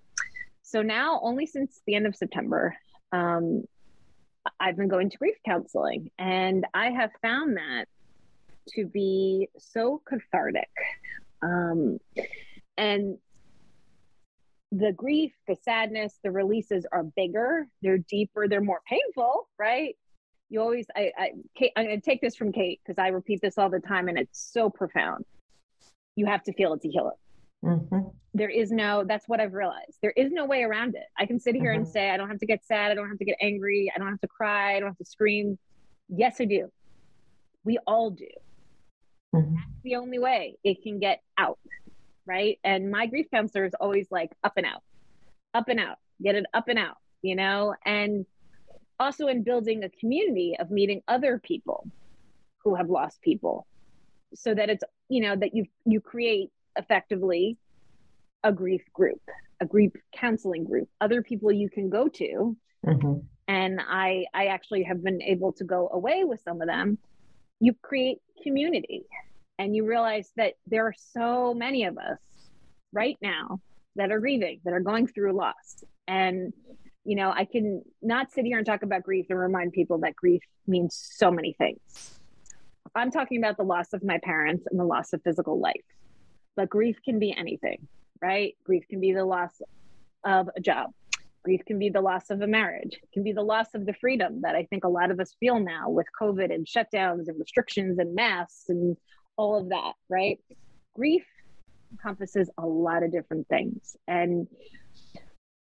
[0.63, 2.75] So, now, only since the end of September,
[3.11, 3.65] um,
[4.59, 7.85] I've been going to grief counseling, and I have found that
[8.69, 10.69] to be so cathartic.
[11.41, 11.99] Um,
[12.77, 13.17] and
[14.71, 19.95] the grief, the sadness, the releases are bigger, they're deeper, they're more painful, right?
[20.49, 23.41] You always, I, I Kate, I'm going to take this from Kate because I repeat
[23.41, 25.25] this all the time and it's so profound.
[26.15, 27.22] You have to feel it to heal it.
[27.63, 27.99] Mm-hmm.
[28.33, 29.99] There is no, that's what I've realized.
[30.01, 31.05] There is no way around it.
[31.17, 31.83] I can sit here mm-hmm.
[31.83, 32.91] and say, I don't have to get sad.
[32.91, 33.91] I don't have to get angry.
[33.95, 34.75] I don't have to cry.
[34.75, 35.57] I don't have to scream.
[36.09, 36.71] Yes, I do.
[37.63, 38.27] We all do.
[39.35, 39.55] Mm-hmm.
[39.55, 41.59] That's the only way it can get out.
[42.25, 42.59] Right.
[42.63, 44.81] And my grief counselor is always like up and out,
[45.53, 47.75] up and out, get it up and out, you know?
[47.85, 48.25] And
[48.99, 51.87] also in building a community of meeting other people
[52.63, 53.67] who have lost people
[54.33, 57.57] so that it's, you know, that you you create effectively
[58.43, 59.21] a grief group,
[59.61, 62.57] a grief counseling group, other people you can go to.
[62.85, 63.19] Mm-hmm.
[63.47, 66.97] And I I actually have been able to go away with some of them
[67.63, 69.03] you create community
[69.57, 72.19] and you realize that there are so many of us
[72.91, 73.61] right now
[73.95, 75.85] that are grieving, that are going through loss.
[76.05, 76.51] And,
[77.05, 80.13] you know, I can not sit here and talk about grief and remind people that
[80.13, 82.19] grief means so many things.
[82.95, 85.85] I'm talking about the loss of my parents and the loss of physical life,
[86.55, 87.87] but grief can be anything,
[88.21, 88.55] right?
[88.63, 89.61] Grief can be the loss
[90.23, 90.91] of a job.
[91.43, 93.93] Grief can be the loss of a marriage, it can be the loss of the
[93.93, 97.37] freedom that I think a lot of us feel now with COVID and shutdowns and
[97.37, 98.95] restrictions and masks and
[99.35, 100.39] all of that, right?
[100.95, 101.25] Grief
[101.91, 103.97] encompasses a lot of different things.
[104.07, 104.47] And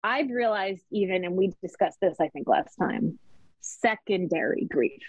[0.03, 3.19] I've realized, even, and we discussed this, I think, last time,
[3.61, 5.01] secondary grief.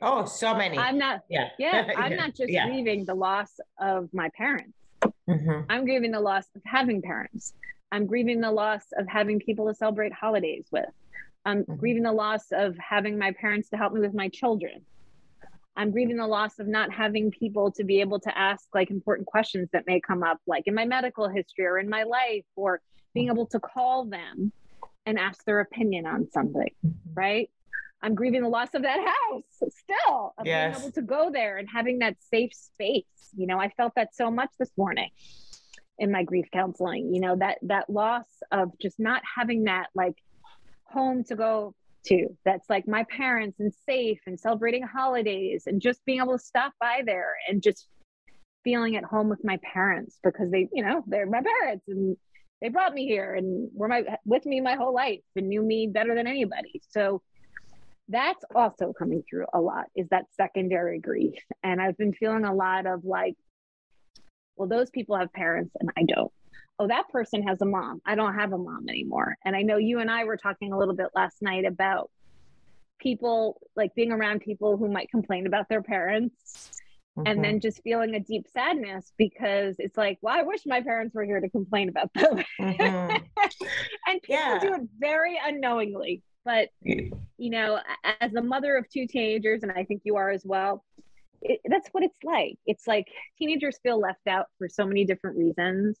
[0.00, 0.78] Oh, so many.
[0.78, 2.66] I'm not, yeah, yeah, I'm not just yeah.
[2.66, 4.72] grieving the loss of my parents.
[5.28, 5.70] Mm-hmm.
[5.70, 7.52] I'm grieving the loss of having parents.
[7.92, 10.88] I'm grieving the loss of having people to celebrate holidays with.
[11.44, 11.76] I'm mm-hmm.
[11.76, 14.84] grieving the loss of having my parents to help me with my children.
[15.76, 19.26] I'm grieving the loss of not having people to be able to ask like important
[19.28, 22.80] questions that may come up, like in my medical history or in my life, or
[23.14, 24.52] being able to call them
[25.06, 27.14] and ask their opinion on something, mm-hmm.
[27.14, 27.50] right?
[28.02, 30.76] I'm grieving the loss of that house still, of yes.
[30.76, 33.04] being able to go there and having that safe space.
[33.36, 35.10] You know, I felt that so much this morning
[35.98, 40.14] in my grief counseling you know that that loss of just not having that like
[40.84, 41.74] home to go
[42.04, 46.44] to that's like my parents and safe and celebrating holidays and just being able to
[46.44, 47.88] stop by there and just
[48.64, 52.16] feeling at home with my parents because they you know they're my parents and
[52.60, 55.88] they brought me here and were my with me my whole life and knew me
[55.92, 57.20] better than anybody so
[58.08, 62.54] that's also coming through a lot is that secondary grief and i've been feeling a
[62.54, 63.34] lot of like
[64.58, 66.32] well, those people have parents and I don't.
[66.80, 68.00] Oh, that person has a mom.
[68.04, 69.36] I don't have a mom anymore.
[69.44, 72.10] And I know you and I were talking a little bit last night about
[73.00, 76.70] people like being around people who might complain about their parents
[77.16, 77.26] mm-hmm.
[77.26, 81.14] and then just feeling a deep sadness because it's like, well, I wish my parents
[81.14, 82.44] were here to complain about them.
[82.60, 83.16] Mm-hmm.
[84.06, 84.58] and people yeah.
[84.60, 86.22] do it very unknowingly.
[86.48, 87.78] But, you know,
[88.22, 90.82] as a mother of two teenagers, and I think you are as well,
[91.42, 92.56] it, that's what it's like.
[92.64, 93.06] It's like
[93.38, 95.98] teenagers feel left out for so many different reasons,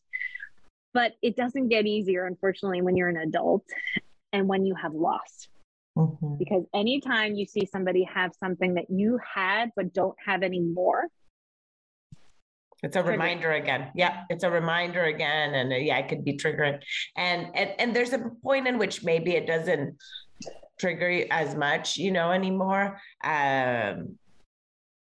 [0.94, 3.62] but it doesn't get easier, unfortunately, when you're an adult
[4.32, 5.48] and when you have lost.
[5.98, 6.36] Mm-hmm.
[6.38, 11.08] Because anytime you see somebody have something that you had but don't have anymore,
[12.82, 13.90] it's a reminder again.
[13.94, 16.80] Yeah, it's a reminder again, and uh, yeah, it could be triggering.
[17.16, 19.96] And and and there's a point in which maybe it doesn't
[20.78, 23.00] trigger you as much, you know, anymore.
[23.24, 24.18] Um,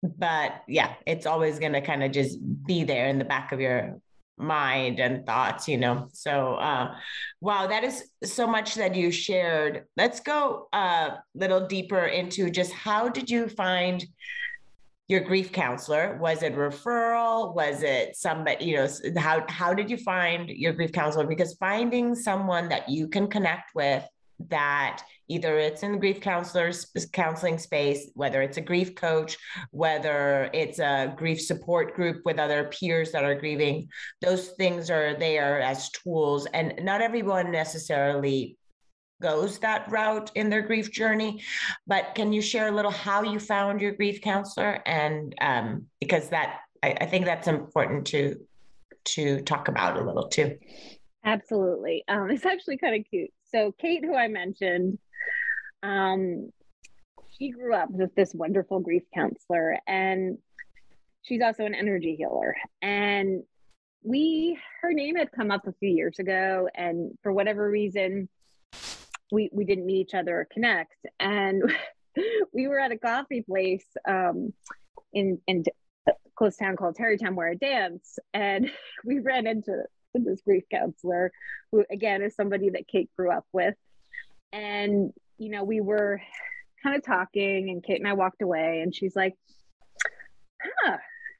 [0.04, 3.60] but yeah, it's always going to kind of just be there in the back of
[3.60, 4.00] your
[4.38, 6.08] mind and thoughts, you know.
[6.14, 6.96] So, uh,
[7.42, 9.86] wow, that is so much that you shared.
[9.98, 14.06] Let's go a uh, little deeper into just how did you find
[15.08, 16.18] your grief counselor?
[16.18, 17.54] Was it referral?
[17.54, 18.88] Was it somebody, you know,
[19.18, 21.28] how how did you find your grief counselor?
[21.28, 24.08] Because finding someone that you can connect with
[24.50, 29.38] that either it's in the grief counselors counseling space whether it's a grief coach
[29.72, 33.88] whether it's a grief support group with other peers that are grieving
[34.22, 38.58] those things are there as tools and not everyone necessarily
[39.22, 41.42] goes that route in their grief journey.
[41.88, 44.82] But can you share a little how you found your grief counselor?
[44.86, 48.40] And um, because that, I, I think that's important to
[49.06, 50.58] to talk about a little too.
[51.24, 52.04] Absolutely.
[52.08, 53.32] Um, it's actually kind of cute.
[53.52, 54.98] So Kate, who I mentioned,
[55.84, 56.52] um,
[57.38, 60.38] she grew up with this wonderful grief counselor, and
[61.22, 62.56] she's also an energy healer.
[62.82, 63.44] And
[64.04, 68.30] we, her name had come up a few years ago, and for whatever reason,
[69.32, 70.96] we we didn't meet each other or connect.
[71.20, 71.64] And
[72.54, 74.54] we were at a coffee place um,
[75.14, 75.64] in in
[76.08, 78.72] a close town called Tarrytown where I dance, and
[79.06, 81.32] we ran into this grief counselor,
[81.72, 83.76] who again is somebody that Kate grew up with,
[84.54, 86.22] and you know we were
[86.84, 89.36] kind of talking, and Kate and I walked away, and she's like,
[90.62, 90.98] "Huh,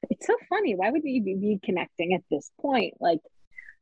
[0.10, 0.76] it's so funny.
[0.76, 2.96] Why would we be connecting at this point?
[3.00, 3.20] Like,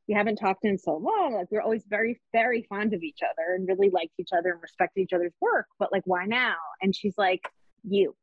[0.07, 1.33] we haven't talked in so long.
[1.33, 4.61] Like, we're always very, very fond of each other and really liked each other and
[4.61, 5.67] respected each other's work.
[5.79, 7.41] But like, why now?" And she's like,
[7.83, 8.15] "You,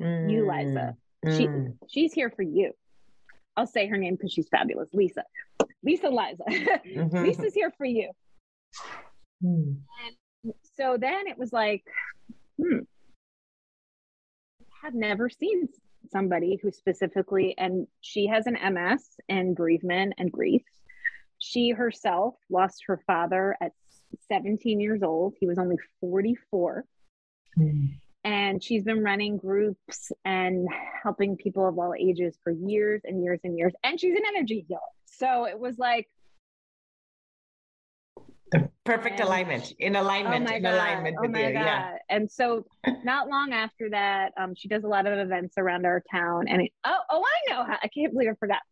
[0.00, 0.30] mm.
[0.30, 0.96] you, Liza.
[1.24, 1.76] She, mm.
[1.88, 2.72] she's here for you."
[3.56, 5.24] I'll say her name because she's fabulous, Lisa.
[5.82, 6.44] Lisa Liza.
[6.48, 7.24] mm-hmm.
[7.24, 8.10] Lisa's here for you.
[9.42, 9.76] Mm.
[10.76, 11.84] so then it was like,
[12.60, 12.80] hmm,
[14.60, 15.68] I have never seen
[16.10, 20.62] somebody who specifically, and she has an MS and bereavement and grief.
[21.48, 23.70] She herself lost her father at
[24.32, 25.34] 17 years old.
[25.38, 26.84] He was only 44.
[27.56, 27.90] Mm.
[28.24, 30.68] And she's been running groups and
[31.04, 33.72] helping people of all ages for years and years and years.
[33.84, 34.80] And she's an energy healer.
[35.04, 36.08] So it was like,
[38.50, 41.52] the perfect and, alignment in alignment oh in God, alignment with oh you.
[41.52, 41.64] God.
[41.64, 41.96] Yeah.
[42.08, 42.64] And so
[43.04, 46.48] not long after that, um, she does a lot of events around our town.
[46.48, 48.62] And it, oh, oh, I know how I can't believe I forgot.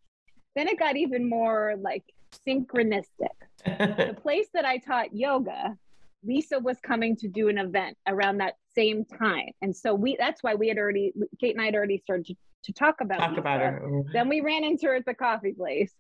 [0.57, 2.05] Then it got even more like
[2.47, 3.35] synchronistic.
[3.65, 5.77] the place that I taught yoga,
[6.25, 9.51] Lisa was coming to do an event around that same time.
[9.63, 12.35] And so we that's why we had already Kate and I had already started to,
[12.65, 13.41] to talk about talk Lisa.
[13.41, 13.83] about her.
[13.85, 14.13] Mm-hmm.
[14.13, 15.93] Then we ran into her at the coffee place.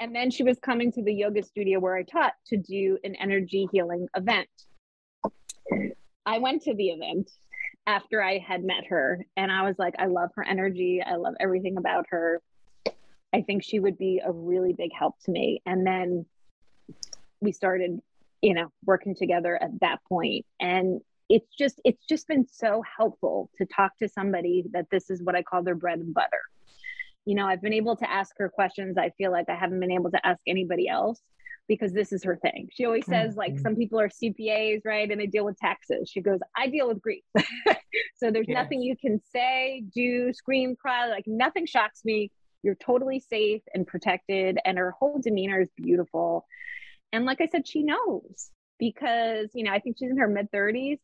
[0.00, 3.16] And then she was coming to the yoga studio where I taught to do an
[3.16, 4.48] energy healing event.
[6.24, 7.30] I went to the event
[7.86, 11.02] after I had met her and I was like, I love her energy.
[11.04, 12.40] I love everything about her.
[13.34, 15.62] I think she would be a really big help to me.
[15.66, 16.26] And then
[17.40, 18.00] we started,
[18.42, 20.46] you know, working together at that point.
[20.60, 25.22] And it's just, it's just been so helpful to talk to somebody that this is
[25.22, 26.40] what I call their bread and butter
[27.28, 29.92] you know i've been able to ask her questions i feel like i haven't been
[29.92, 31.20] able to ask anybody else
[31.68, 33.40] because this is her thing she always says mm-hmm.
[33.40, 36.88] like some people are cpas right and they deal with taxes she goes i deal
[36.88, 37.22] with grief
[38.16, 38.54] so there's yes.
[38.54, 42.30] nothing you can say do scream cry like nothing shocks me
[42.68, 46.46] you're totally safe and protected and her whole demeanor is beautiful
[47.12, 50.50] and like i said she knows because you know i think she's in her mid
[50.52, 50.98] 30s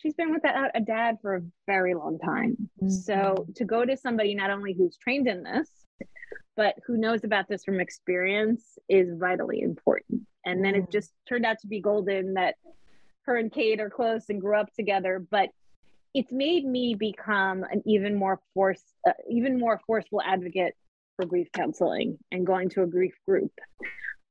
[0.00, 2.56] she's been with a, a dad for a very long time.
[2.82, 2.88] Mm-hmm.
[2.88, 5.68] So to go to somebody not only who's trained in this,
[6.56, 10.22] but who knows about this from experience is vitally important.
[10.44, 10.92] And then it mm-hmm.
[10.92, 12.56] just turned out to be golden that
[13.22, 15.24] her and Kate are close and grew up together.
[15.30, 15.50] But
[16.14, 20.74] it's made me become an even more force, uh, even more forceful advocate
[21.16, 23.52] for grief counseling and going to a grief group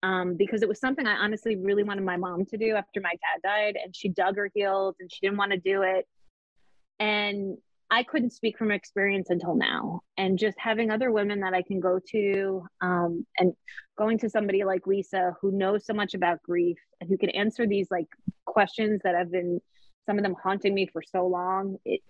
[0.04, 3.12] um, because it was something I honestly really wanted my mom to do after my
[3.12, 6.08] dad died, and she dug her heels and she didn't want to do it.
[7.00, 7.58] And
[7.92, 10.02] I couldn't speak from experience until now.
[10.18, 13.54] And just having other women that I can go to, um, and
[13.98, 17.68] going to somebody like Lisa who knows so much about grief and who can answer
[17.68, 18.08] these like
[18.46, 19.60] questions that have been
[20.06, 21.78] some of them haunting me for so long.
[21.86, 22.02] It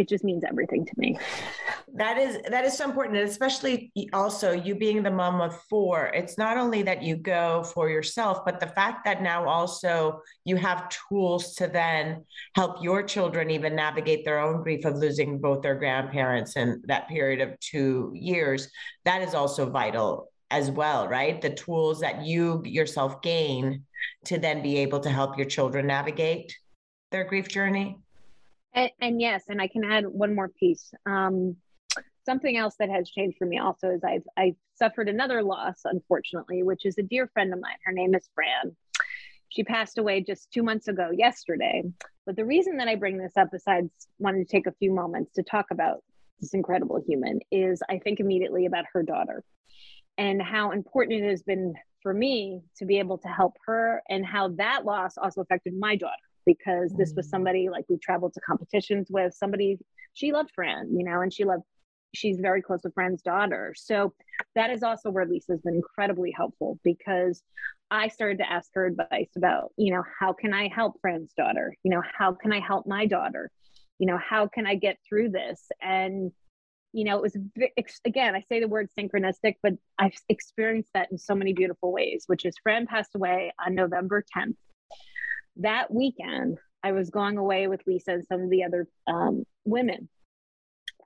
[0.00, 1.18] it just means everything to me
[1.94, 6.10] that is that is so important and especially also you being the mom of four
[6.14, 10.56] it's not only that you go for yourself but the fact that now also you
[10.56, 12.24] have tools to then
[12.54, 17.08] help your children even navigate their own grief of losing both their grandparents in that
[17.08, 18.70] period of two years
[19.04, 23.82] that is also vital as well right the tools that you yourself gain
[24.24, 26.56] to then be able to help your children navigate
[27.10, 27.98] their grief journey
[28.74, 30.92] and, and, yes, and I can add one more piece.
[31.06, 31.56] Um,
[32.24, 36.62] something else that has changed for me also is I've I've suffered another loss, unfortunately,
[36.62, 37.76] which is a dear friend of mine.
[37.84, 38.76] Her name is Fran.
[39.48, 41.82] She passed away just two months ago, yesterday.
[42.24, 45.32] But the reason that I bring this up, besides wanting to take a few moments
[45.34, 46.04] to talk about
[46.40, 49.42] this incredible human, is I think immediately about her daughter
[50.16, 54.24] and how important it has been for me to be able to help her and
[54.24, 57.30] how that loss also affected my daughter because this was mm.
[57.30, 59.78] somebody like we traveled to competitions with somebody
[60.12, 61.62] she loved Fran, you know, and she loved
[62.12, 63.72] she's very close with Fran's daughter.
[63.76, 64.12] So
[64.56, 67.40] that is also where Lisa's been incredibly helpful because
[67.90, 71.76] I started to ask her advice about, you know, how can I help Fran's daughter?
[71.84, 73.50] You know, how can I help my daughter?
[73.98, 75.68] You know, how can I get through this?
[75.80, 76.32] And,
[76.92, 77.36] you know, it was,
[78.04, 82.24] again, I say the word synchronistic, but I've experienced that in so many beautiful ways,
[82.26, 84.56] which is Fran passed away on November 10th.
[85.56, 90.08] That weekend, I was going away with Lisa and some of the other um, women.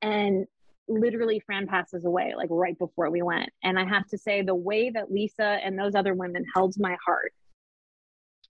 [0.03, 0.47] And
[0.89, 3.51] literally Fran passes away like right before we went.
[3.63, 6.97] And I have to say, the way that Lisa and those other women held my
[7.05, 7.33] heart,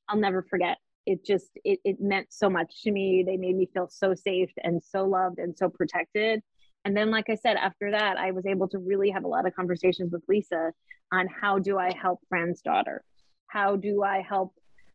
[0.08, 0.78] I'll never forget.
[1.06, 3.24] It just it, it meant so much to me.
[3.26, 6.42] They made me feel so safe and so loved and so protected.
[6.86, 9.46] And then, like I said, after that, I was able to really have a lot
[9.46, 10.72] of conversations with Lisa
[11.12, 13.02] on how do I help Fran's daughter?
[13.46, 14.54] How do I help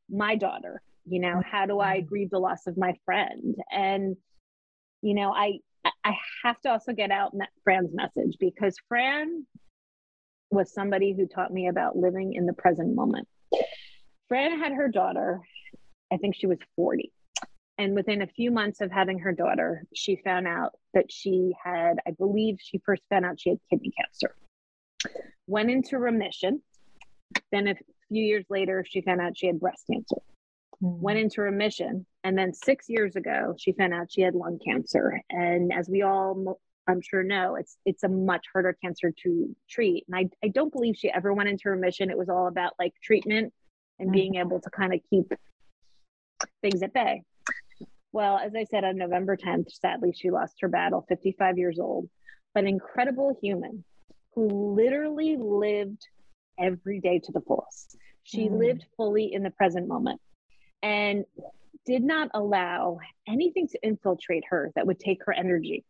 [0.10, 0.82] my daughter?
[1.10, 2.08] You know, how do I mm-hmm.
[2.08, 3.56] grieve the loss of my friend?
[3.72, 4.16] And,
[5.02, 5.60] you know, I
[6.04, 7.34] I have to also get out
[7.64, 9.46] Fran's message because Fran
[10.52, 13.28] was somebody who taught me about living in the present moment.
[14.28, 15.42] Fran had her daughter,
[16.12, 17.12] I think she was 40.
[17.78, 21.96] And within a few months of having her daughter, she found out that she had,
[22.06, 24.36] I believe she first found out she had kidney cancer.
[25.48, 26.62] Went into remission.
[27.52, 27.76] Then a
[28.10, 30.18] few years later, she found out she had breast cancer
[30.82, 31.02] mm-hmm.
[31.02, 32.06] went into remission.
[32.24, 35.22] And then six years ago, she found out she had lung cancer.
[35.30, 40.06] And as we all, I'm sure know, it's it's a much harder cancer to treat.
[40.08, 42.10] And I, I don't believe she ever went into remission.
[42.10, 43.54] It was all about like treatment
[44.00, 44.14] and mm-hmm.
[44.14, 45.32] being able to kind of keep
[46.62, 47.24] things at bay.
[48.12, 52.10] Well, as I said on November 10th, sadly, she lost her battle, 55 years old,
[52.56, 53.84] but incredible human
[54.34, 56.08] who literally lived
[56.58, 57.98] every day to the fullest.
[58.24, 58.58] She mm.
[58.58, 60.20] lived fully in the present moment
[60.84, 61.26] and
[61.86, 65.84] did not allow anything to infiltrate her that would take her energy.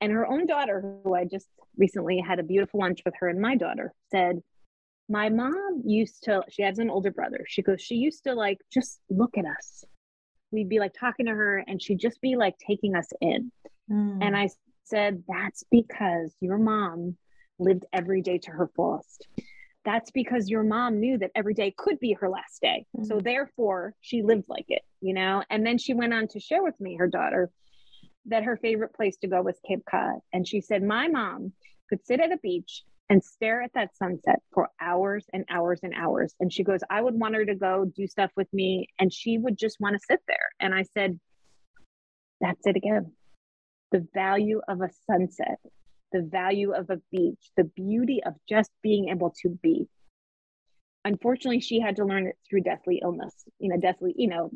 [0.00, 3.40] And her own daughter, who I just recently had a beautiful lunch with her and
[3.40, 4.42] my daughter, said,
[5.08, 7.44] My mom used to, she has an older brother.
[7.48, 9.84] She goes, She used to like just look at us.
[10.50, 13.52] We'd be like talking to her and she'd just be like taking us in.
[13.90, 14.18] Mm.
[14.22, 14.50] And I
[14.84, 17.16] said, That's because your mom
[17.58, 19.26] lived every day to her fullest
[19.88, 22.84] that's because your mom knew that every day could be her last day.
[22.94, 23.06] Mm-hmm.
[23.06, 25.42] So therefore, she lived like it, you know?
[25.48, 27.50] And then she went on to share with me, her daughter,
[28.26, 30.18] that her favorite place to go was Cape Cod.
[30.30, 31.52] And she said, My mom
[31.88, 35.94] could sit at a beach and stare at that sunset for hours and hours and
[35.94, 36.34] hours.
[36.38, 38.88] And she goes, I would want her to go do stuff with me.
[38.98, 40.50] And she would just want to sit there.
[40.60, 41.18] And I said,
[42.42, 43.12] That's it again.
[43.92, 45.60] The value of a sunset
[46.12, 49.88] the value of a beach, the beauty of just being able to be.
[51.04, 54.50] Unfortunately, she had to learn it through deathly illness, you know, deathly, you know,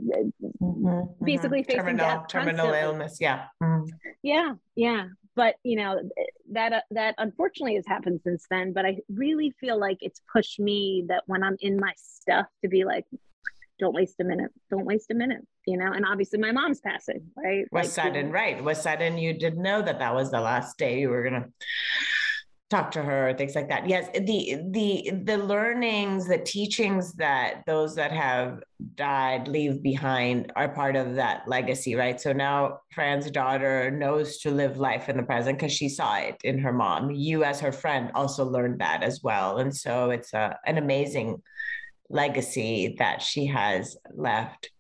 [0.61, 1.67] mm-hmm, basically mm-hmm.
[1.67, 2.29] facing terminal, death.
[2.29, 2.81] Terminal constantly.
[2.81, 3.45] illness, yeah.
[3.63, 3.89] Mm.
[4.23, 5.05] Yeah, yeah.
[5.35, 5.99] But, you know,
[6.51, 8.75] that, uh, that unfortunately has happened since then.
[8.75, 12.69] But I really feel like it's pushed me that when I'm in my stuff to
[12.69, 13.07] be like,
[13.79, 14.51] don't waste a minute.
[14.71, 15.41] Don't waste a minute.
[15.67, 17.67] You know, and obviously my mom's passing, right?
[17.73, 18.65] Was like, sudden, you know, right?
[18.65, 19.19] Was sudden.
[19.19, 21.47] You didn't know that that was the last day you were gonna
[22.73, 23.87] talk to her, things like that.
[23.87, 28.63] Yes, the the the learnings, the teachings that those that have
[28.95, 32.19] died leave behind are part of that legacy, right?
[32.19, 36.37] So now Fran's daughter knows to live life in the present because she saw it
[36.45, 37.11] in her mom.
[37.11, 41.43] You, as her friend, also learned that as well, and so it's a, an amazing
[42.13, 44.71] legacy that she has left.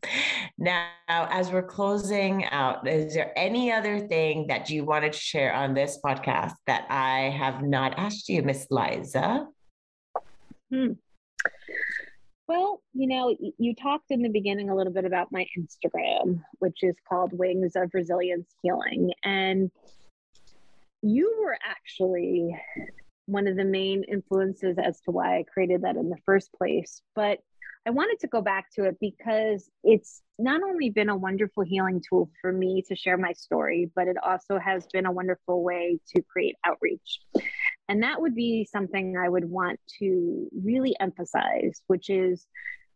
[0.59, 5.53] Now, as we're closing out, is there any other thing that you wanted to share
[5.53, 9.49] on this podcast that I have not asked you, Miss Liza?
[10.70, 10.93] Hmm.
[12.49, 16.83] Well, you know, you talked in the beginning a little bit about my Instagram, which
[16.83, 19.12] is called Wings of Resilience Healing.
[19.24, 19.70] And
[21.03, 22.55] you were actually
[23.33, 27.03] one of the main influences as to why I created that in the first place.
[27.14, 27.39] But
[27.87, 32.01] I wanted to go back to it because it's not only been a wonderful healing
[32.09, 35.99] tool for me to share my story, but it also has been a wonderful way
[36.14, 37.20] to create outreach.
[37.89, 42.47] And that would be something I would want to really emphasize, which is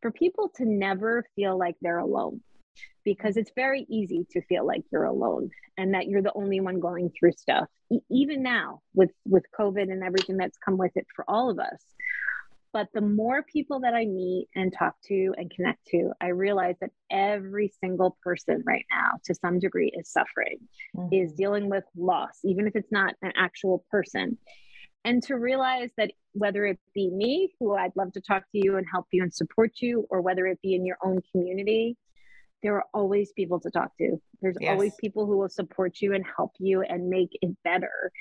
[0.03, 2.41] for people to never feel like they're alone
[3.05, 6.81] because it's very easy to feel like you're alone and that you're the only one
[6.81, 11.07] going through stuff e- even now with with covid and everything that's come with it
[11.15, 11.83] for all of us
[12.73, 16.75] but the more people that i meet and talk to and connect to i realize
[16.81, 20.59] that every single person right now to some degree is suffering
[20.97, 21.15] mm-hmm.
[21.15, 24.37] is dealing with loss even if it's not an actual person
[25.05, 28.77] and to realize that whether it be me who i'd love to talk to you
[28.77, 31.97] and help you and support you or whether it be in your own community
[32.63, 34.21] there are always people to talk to.
[34.41, 34.71] There's yes.
[34.71, 38.13] always people who will support you and help you and make it better.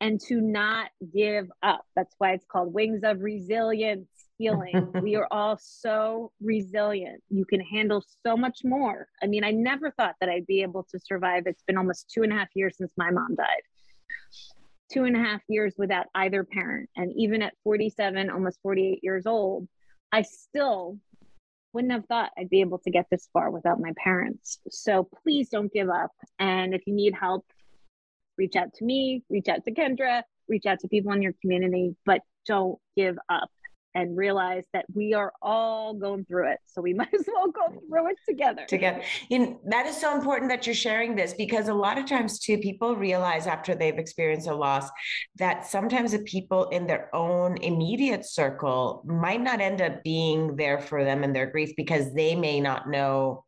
[0.00, 1.84] and to not give up.
[1.94, 4.08] That's why it's called Wings of Resilience
[4.38, 4.92] Healing.
[5.02, 7.22] we are all so resilient.
[7.30, 9.08] You can handle so much more.
[9.22, 11.44] I mean, I never thought that I'd be able to survive.
[11.46, 13.62] It's been almost two and a half years since my mom died.
[14.92, 16.90] Two and a half years without either parent.
[16.96, 19.66] And even at 47, almost 48 years old,
[20.12, 20.98] I still
[21.76, 24.60] wouldn't have thought I'd be able to get this far without my parents.
[24.70, 26.10] So please don't give up.
[26.38, 27.44] And if you need help,
[28.38, 31.94] reach out to me, reach out to Kendra, reach out to people in your community,
[32.06, 33.50] but don't give up
[33.96, 36.58] and realize that we are all going through it.
[36.66, 38.64] So we might as well go through it together.
[38.68, 39.02] Together.
[39.30, 42.58] And that is so important that you're sharing this because a lot of times, too,
[42.58, 44.90] people realize after they've experienced a loss
[45.36, 50.78] that sometimes the people in their own immediate circle might not end up being there
[50.78, 53.44] for them in their grief because they may not know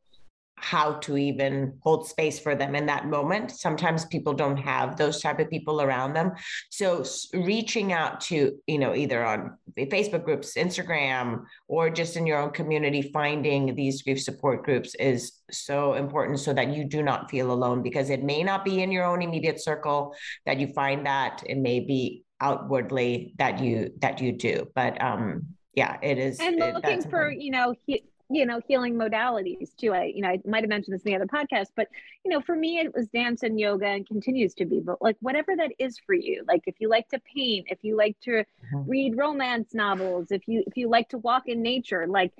[0.60, 3.50] how to even hold space for them in that moment.
[3.50, 6.32] Sometimes people don't have those type of people around them.
[6.70, 7.04] So
[7.34, 12.50] reaching out to you know either on facebook groups instagram or just in your own
[12.50, 17.52] community finding these grief support groups is so important so that you do not feel
[17.52, 20.14] alone because it may not be in your own immediate circle
[20.46, 21.42] that you find that.
[21.46, 24.66] It may be outwardly that you that you do.
[24.74, 28.94] But um yeah it is and it, looking for you know he, you know healing
[28.94, 29.92] modalities too.
[29.92, 31.88] I you know i might have mentioned this in the other podcast but
[32.24, 35.16] you know for me it was dance and yoga and continues to be but like
[35.20, 38.30] whatever that is for you like if you like to paint if you like to
[38.30, 38.90] mm-hmm.
[38.90, 42.32] read romance novels if you if you like to walk in nature like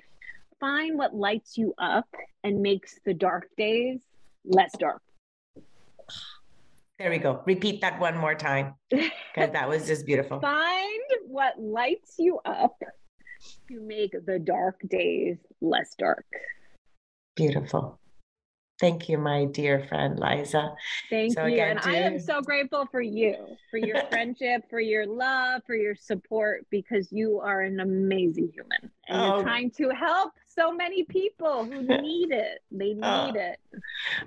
[0.59, 2.07] find what lights you up
[2.43, 3.99] and makes the dark days
[4.45, 5.01] less dark.
[6.97, 7.41] There we go.
[7.45, 10.39] Repeat that one more time because that was just beautiful.
[10.41, 12.75] Find what lights you up
[13.67, 16.25] to make the dark days less dark.
[17.35, 17.99] Beautiful.
[18.79, 20.73] Thank you, my dear friend Liza.
[21.09, 21.55] Thank so you.
[21.55, 23.35] Again, and I am so grateful for you,
[23.69, 28.91] for your friendship, for your love, for your support, because you are an amazing human.
[29.09, 29.35] And oh.
[29.35, 32.61] you're trying to help so many people who need it.
[32.71, 33.25] They oh.
[33.27, 33.59] need uh, it.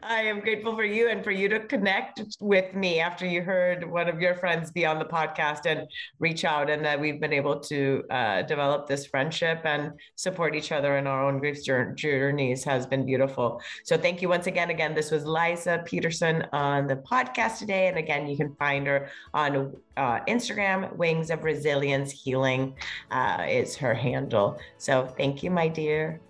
[0.03, 3.89] I am grateful for you and for you to connect with me after you heard
[3.89, 7.33] one of your friends be on the podcast and reach out, and that we've been
[7.33, 12.65] able to uh, develop this friendship and support each other in our own grief journeys
[12.65, 13.61] has been beautiful.
[13.85, 14.71] So thank you once again.
[14.71, 19.09] Again, this was Liza Peterson on the podcast today, and again, you can find her
[19.35, 20.95] on uh, Instagram.
[20.97, 22.75] Wings of Resilience Healing
[23.11, 24.59] uh, is her handle.
[24.79, 26.21] So thank you, my dear.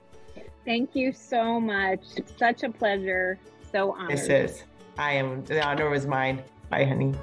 [0.64, 2.00] Thank you so much.
[2.16, 3.38] It's such a pleasure.
[3.72, 4.10] So honored.
[4.10, 4.64] This is.
[4.98, 5.44] I am.
[5.44, 6.42] The honor was mine.
[6.70, 7.14] Bye, honey.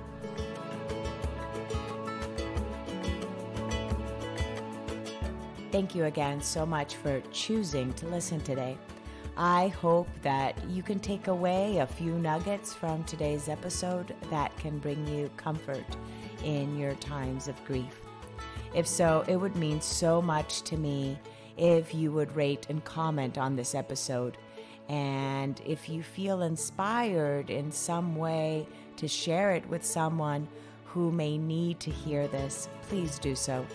[5.72, 8.78] Thank you again so much for choosing to listen today.
[9.38, 14.80] I hope that you can take away a few nuggets from today's episode that can
[14.80, 15.86] bring you comfort
[16.44, 18.02] in your times of grief.
[18.74, 21.18] If so, it would mean so much to me
[21.58, 24.38] if you would rate and comment on this episode.
[24.88, 28.68] And if you feel inspired in some way
[28.98, 30.48] to share it with someone
[30.86, 33.66] who may need to hear this, please do so.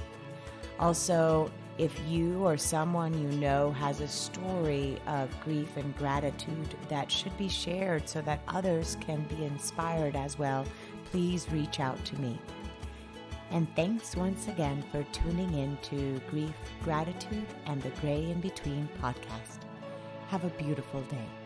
[0.80, 7.10] Also, if you or someone you know has a story of grief and gratitude that
[7.10, 10.64] should be shared so that others can be inspired as well,
[11.14, 12.36] please reach out to me.
[13.52, 18.88] And thanks once again for tuning in to Grief, Gratitude, and the Gray in Between
[19.00, 19.62] podcast.
[20.26, 21.43] Have a beautiful day.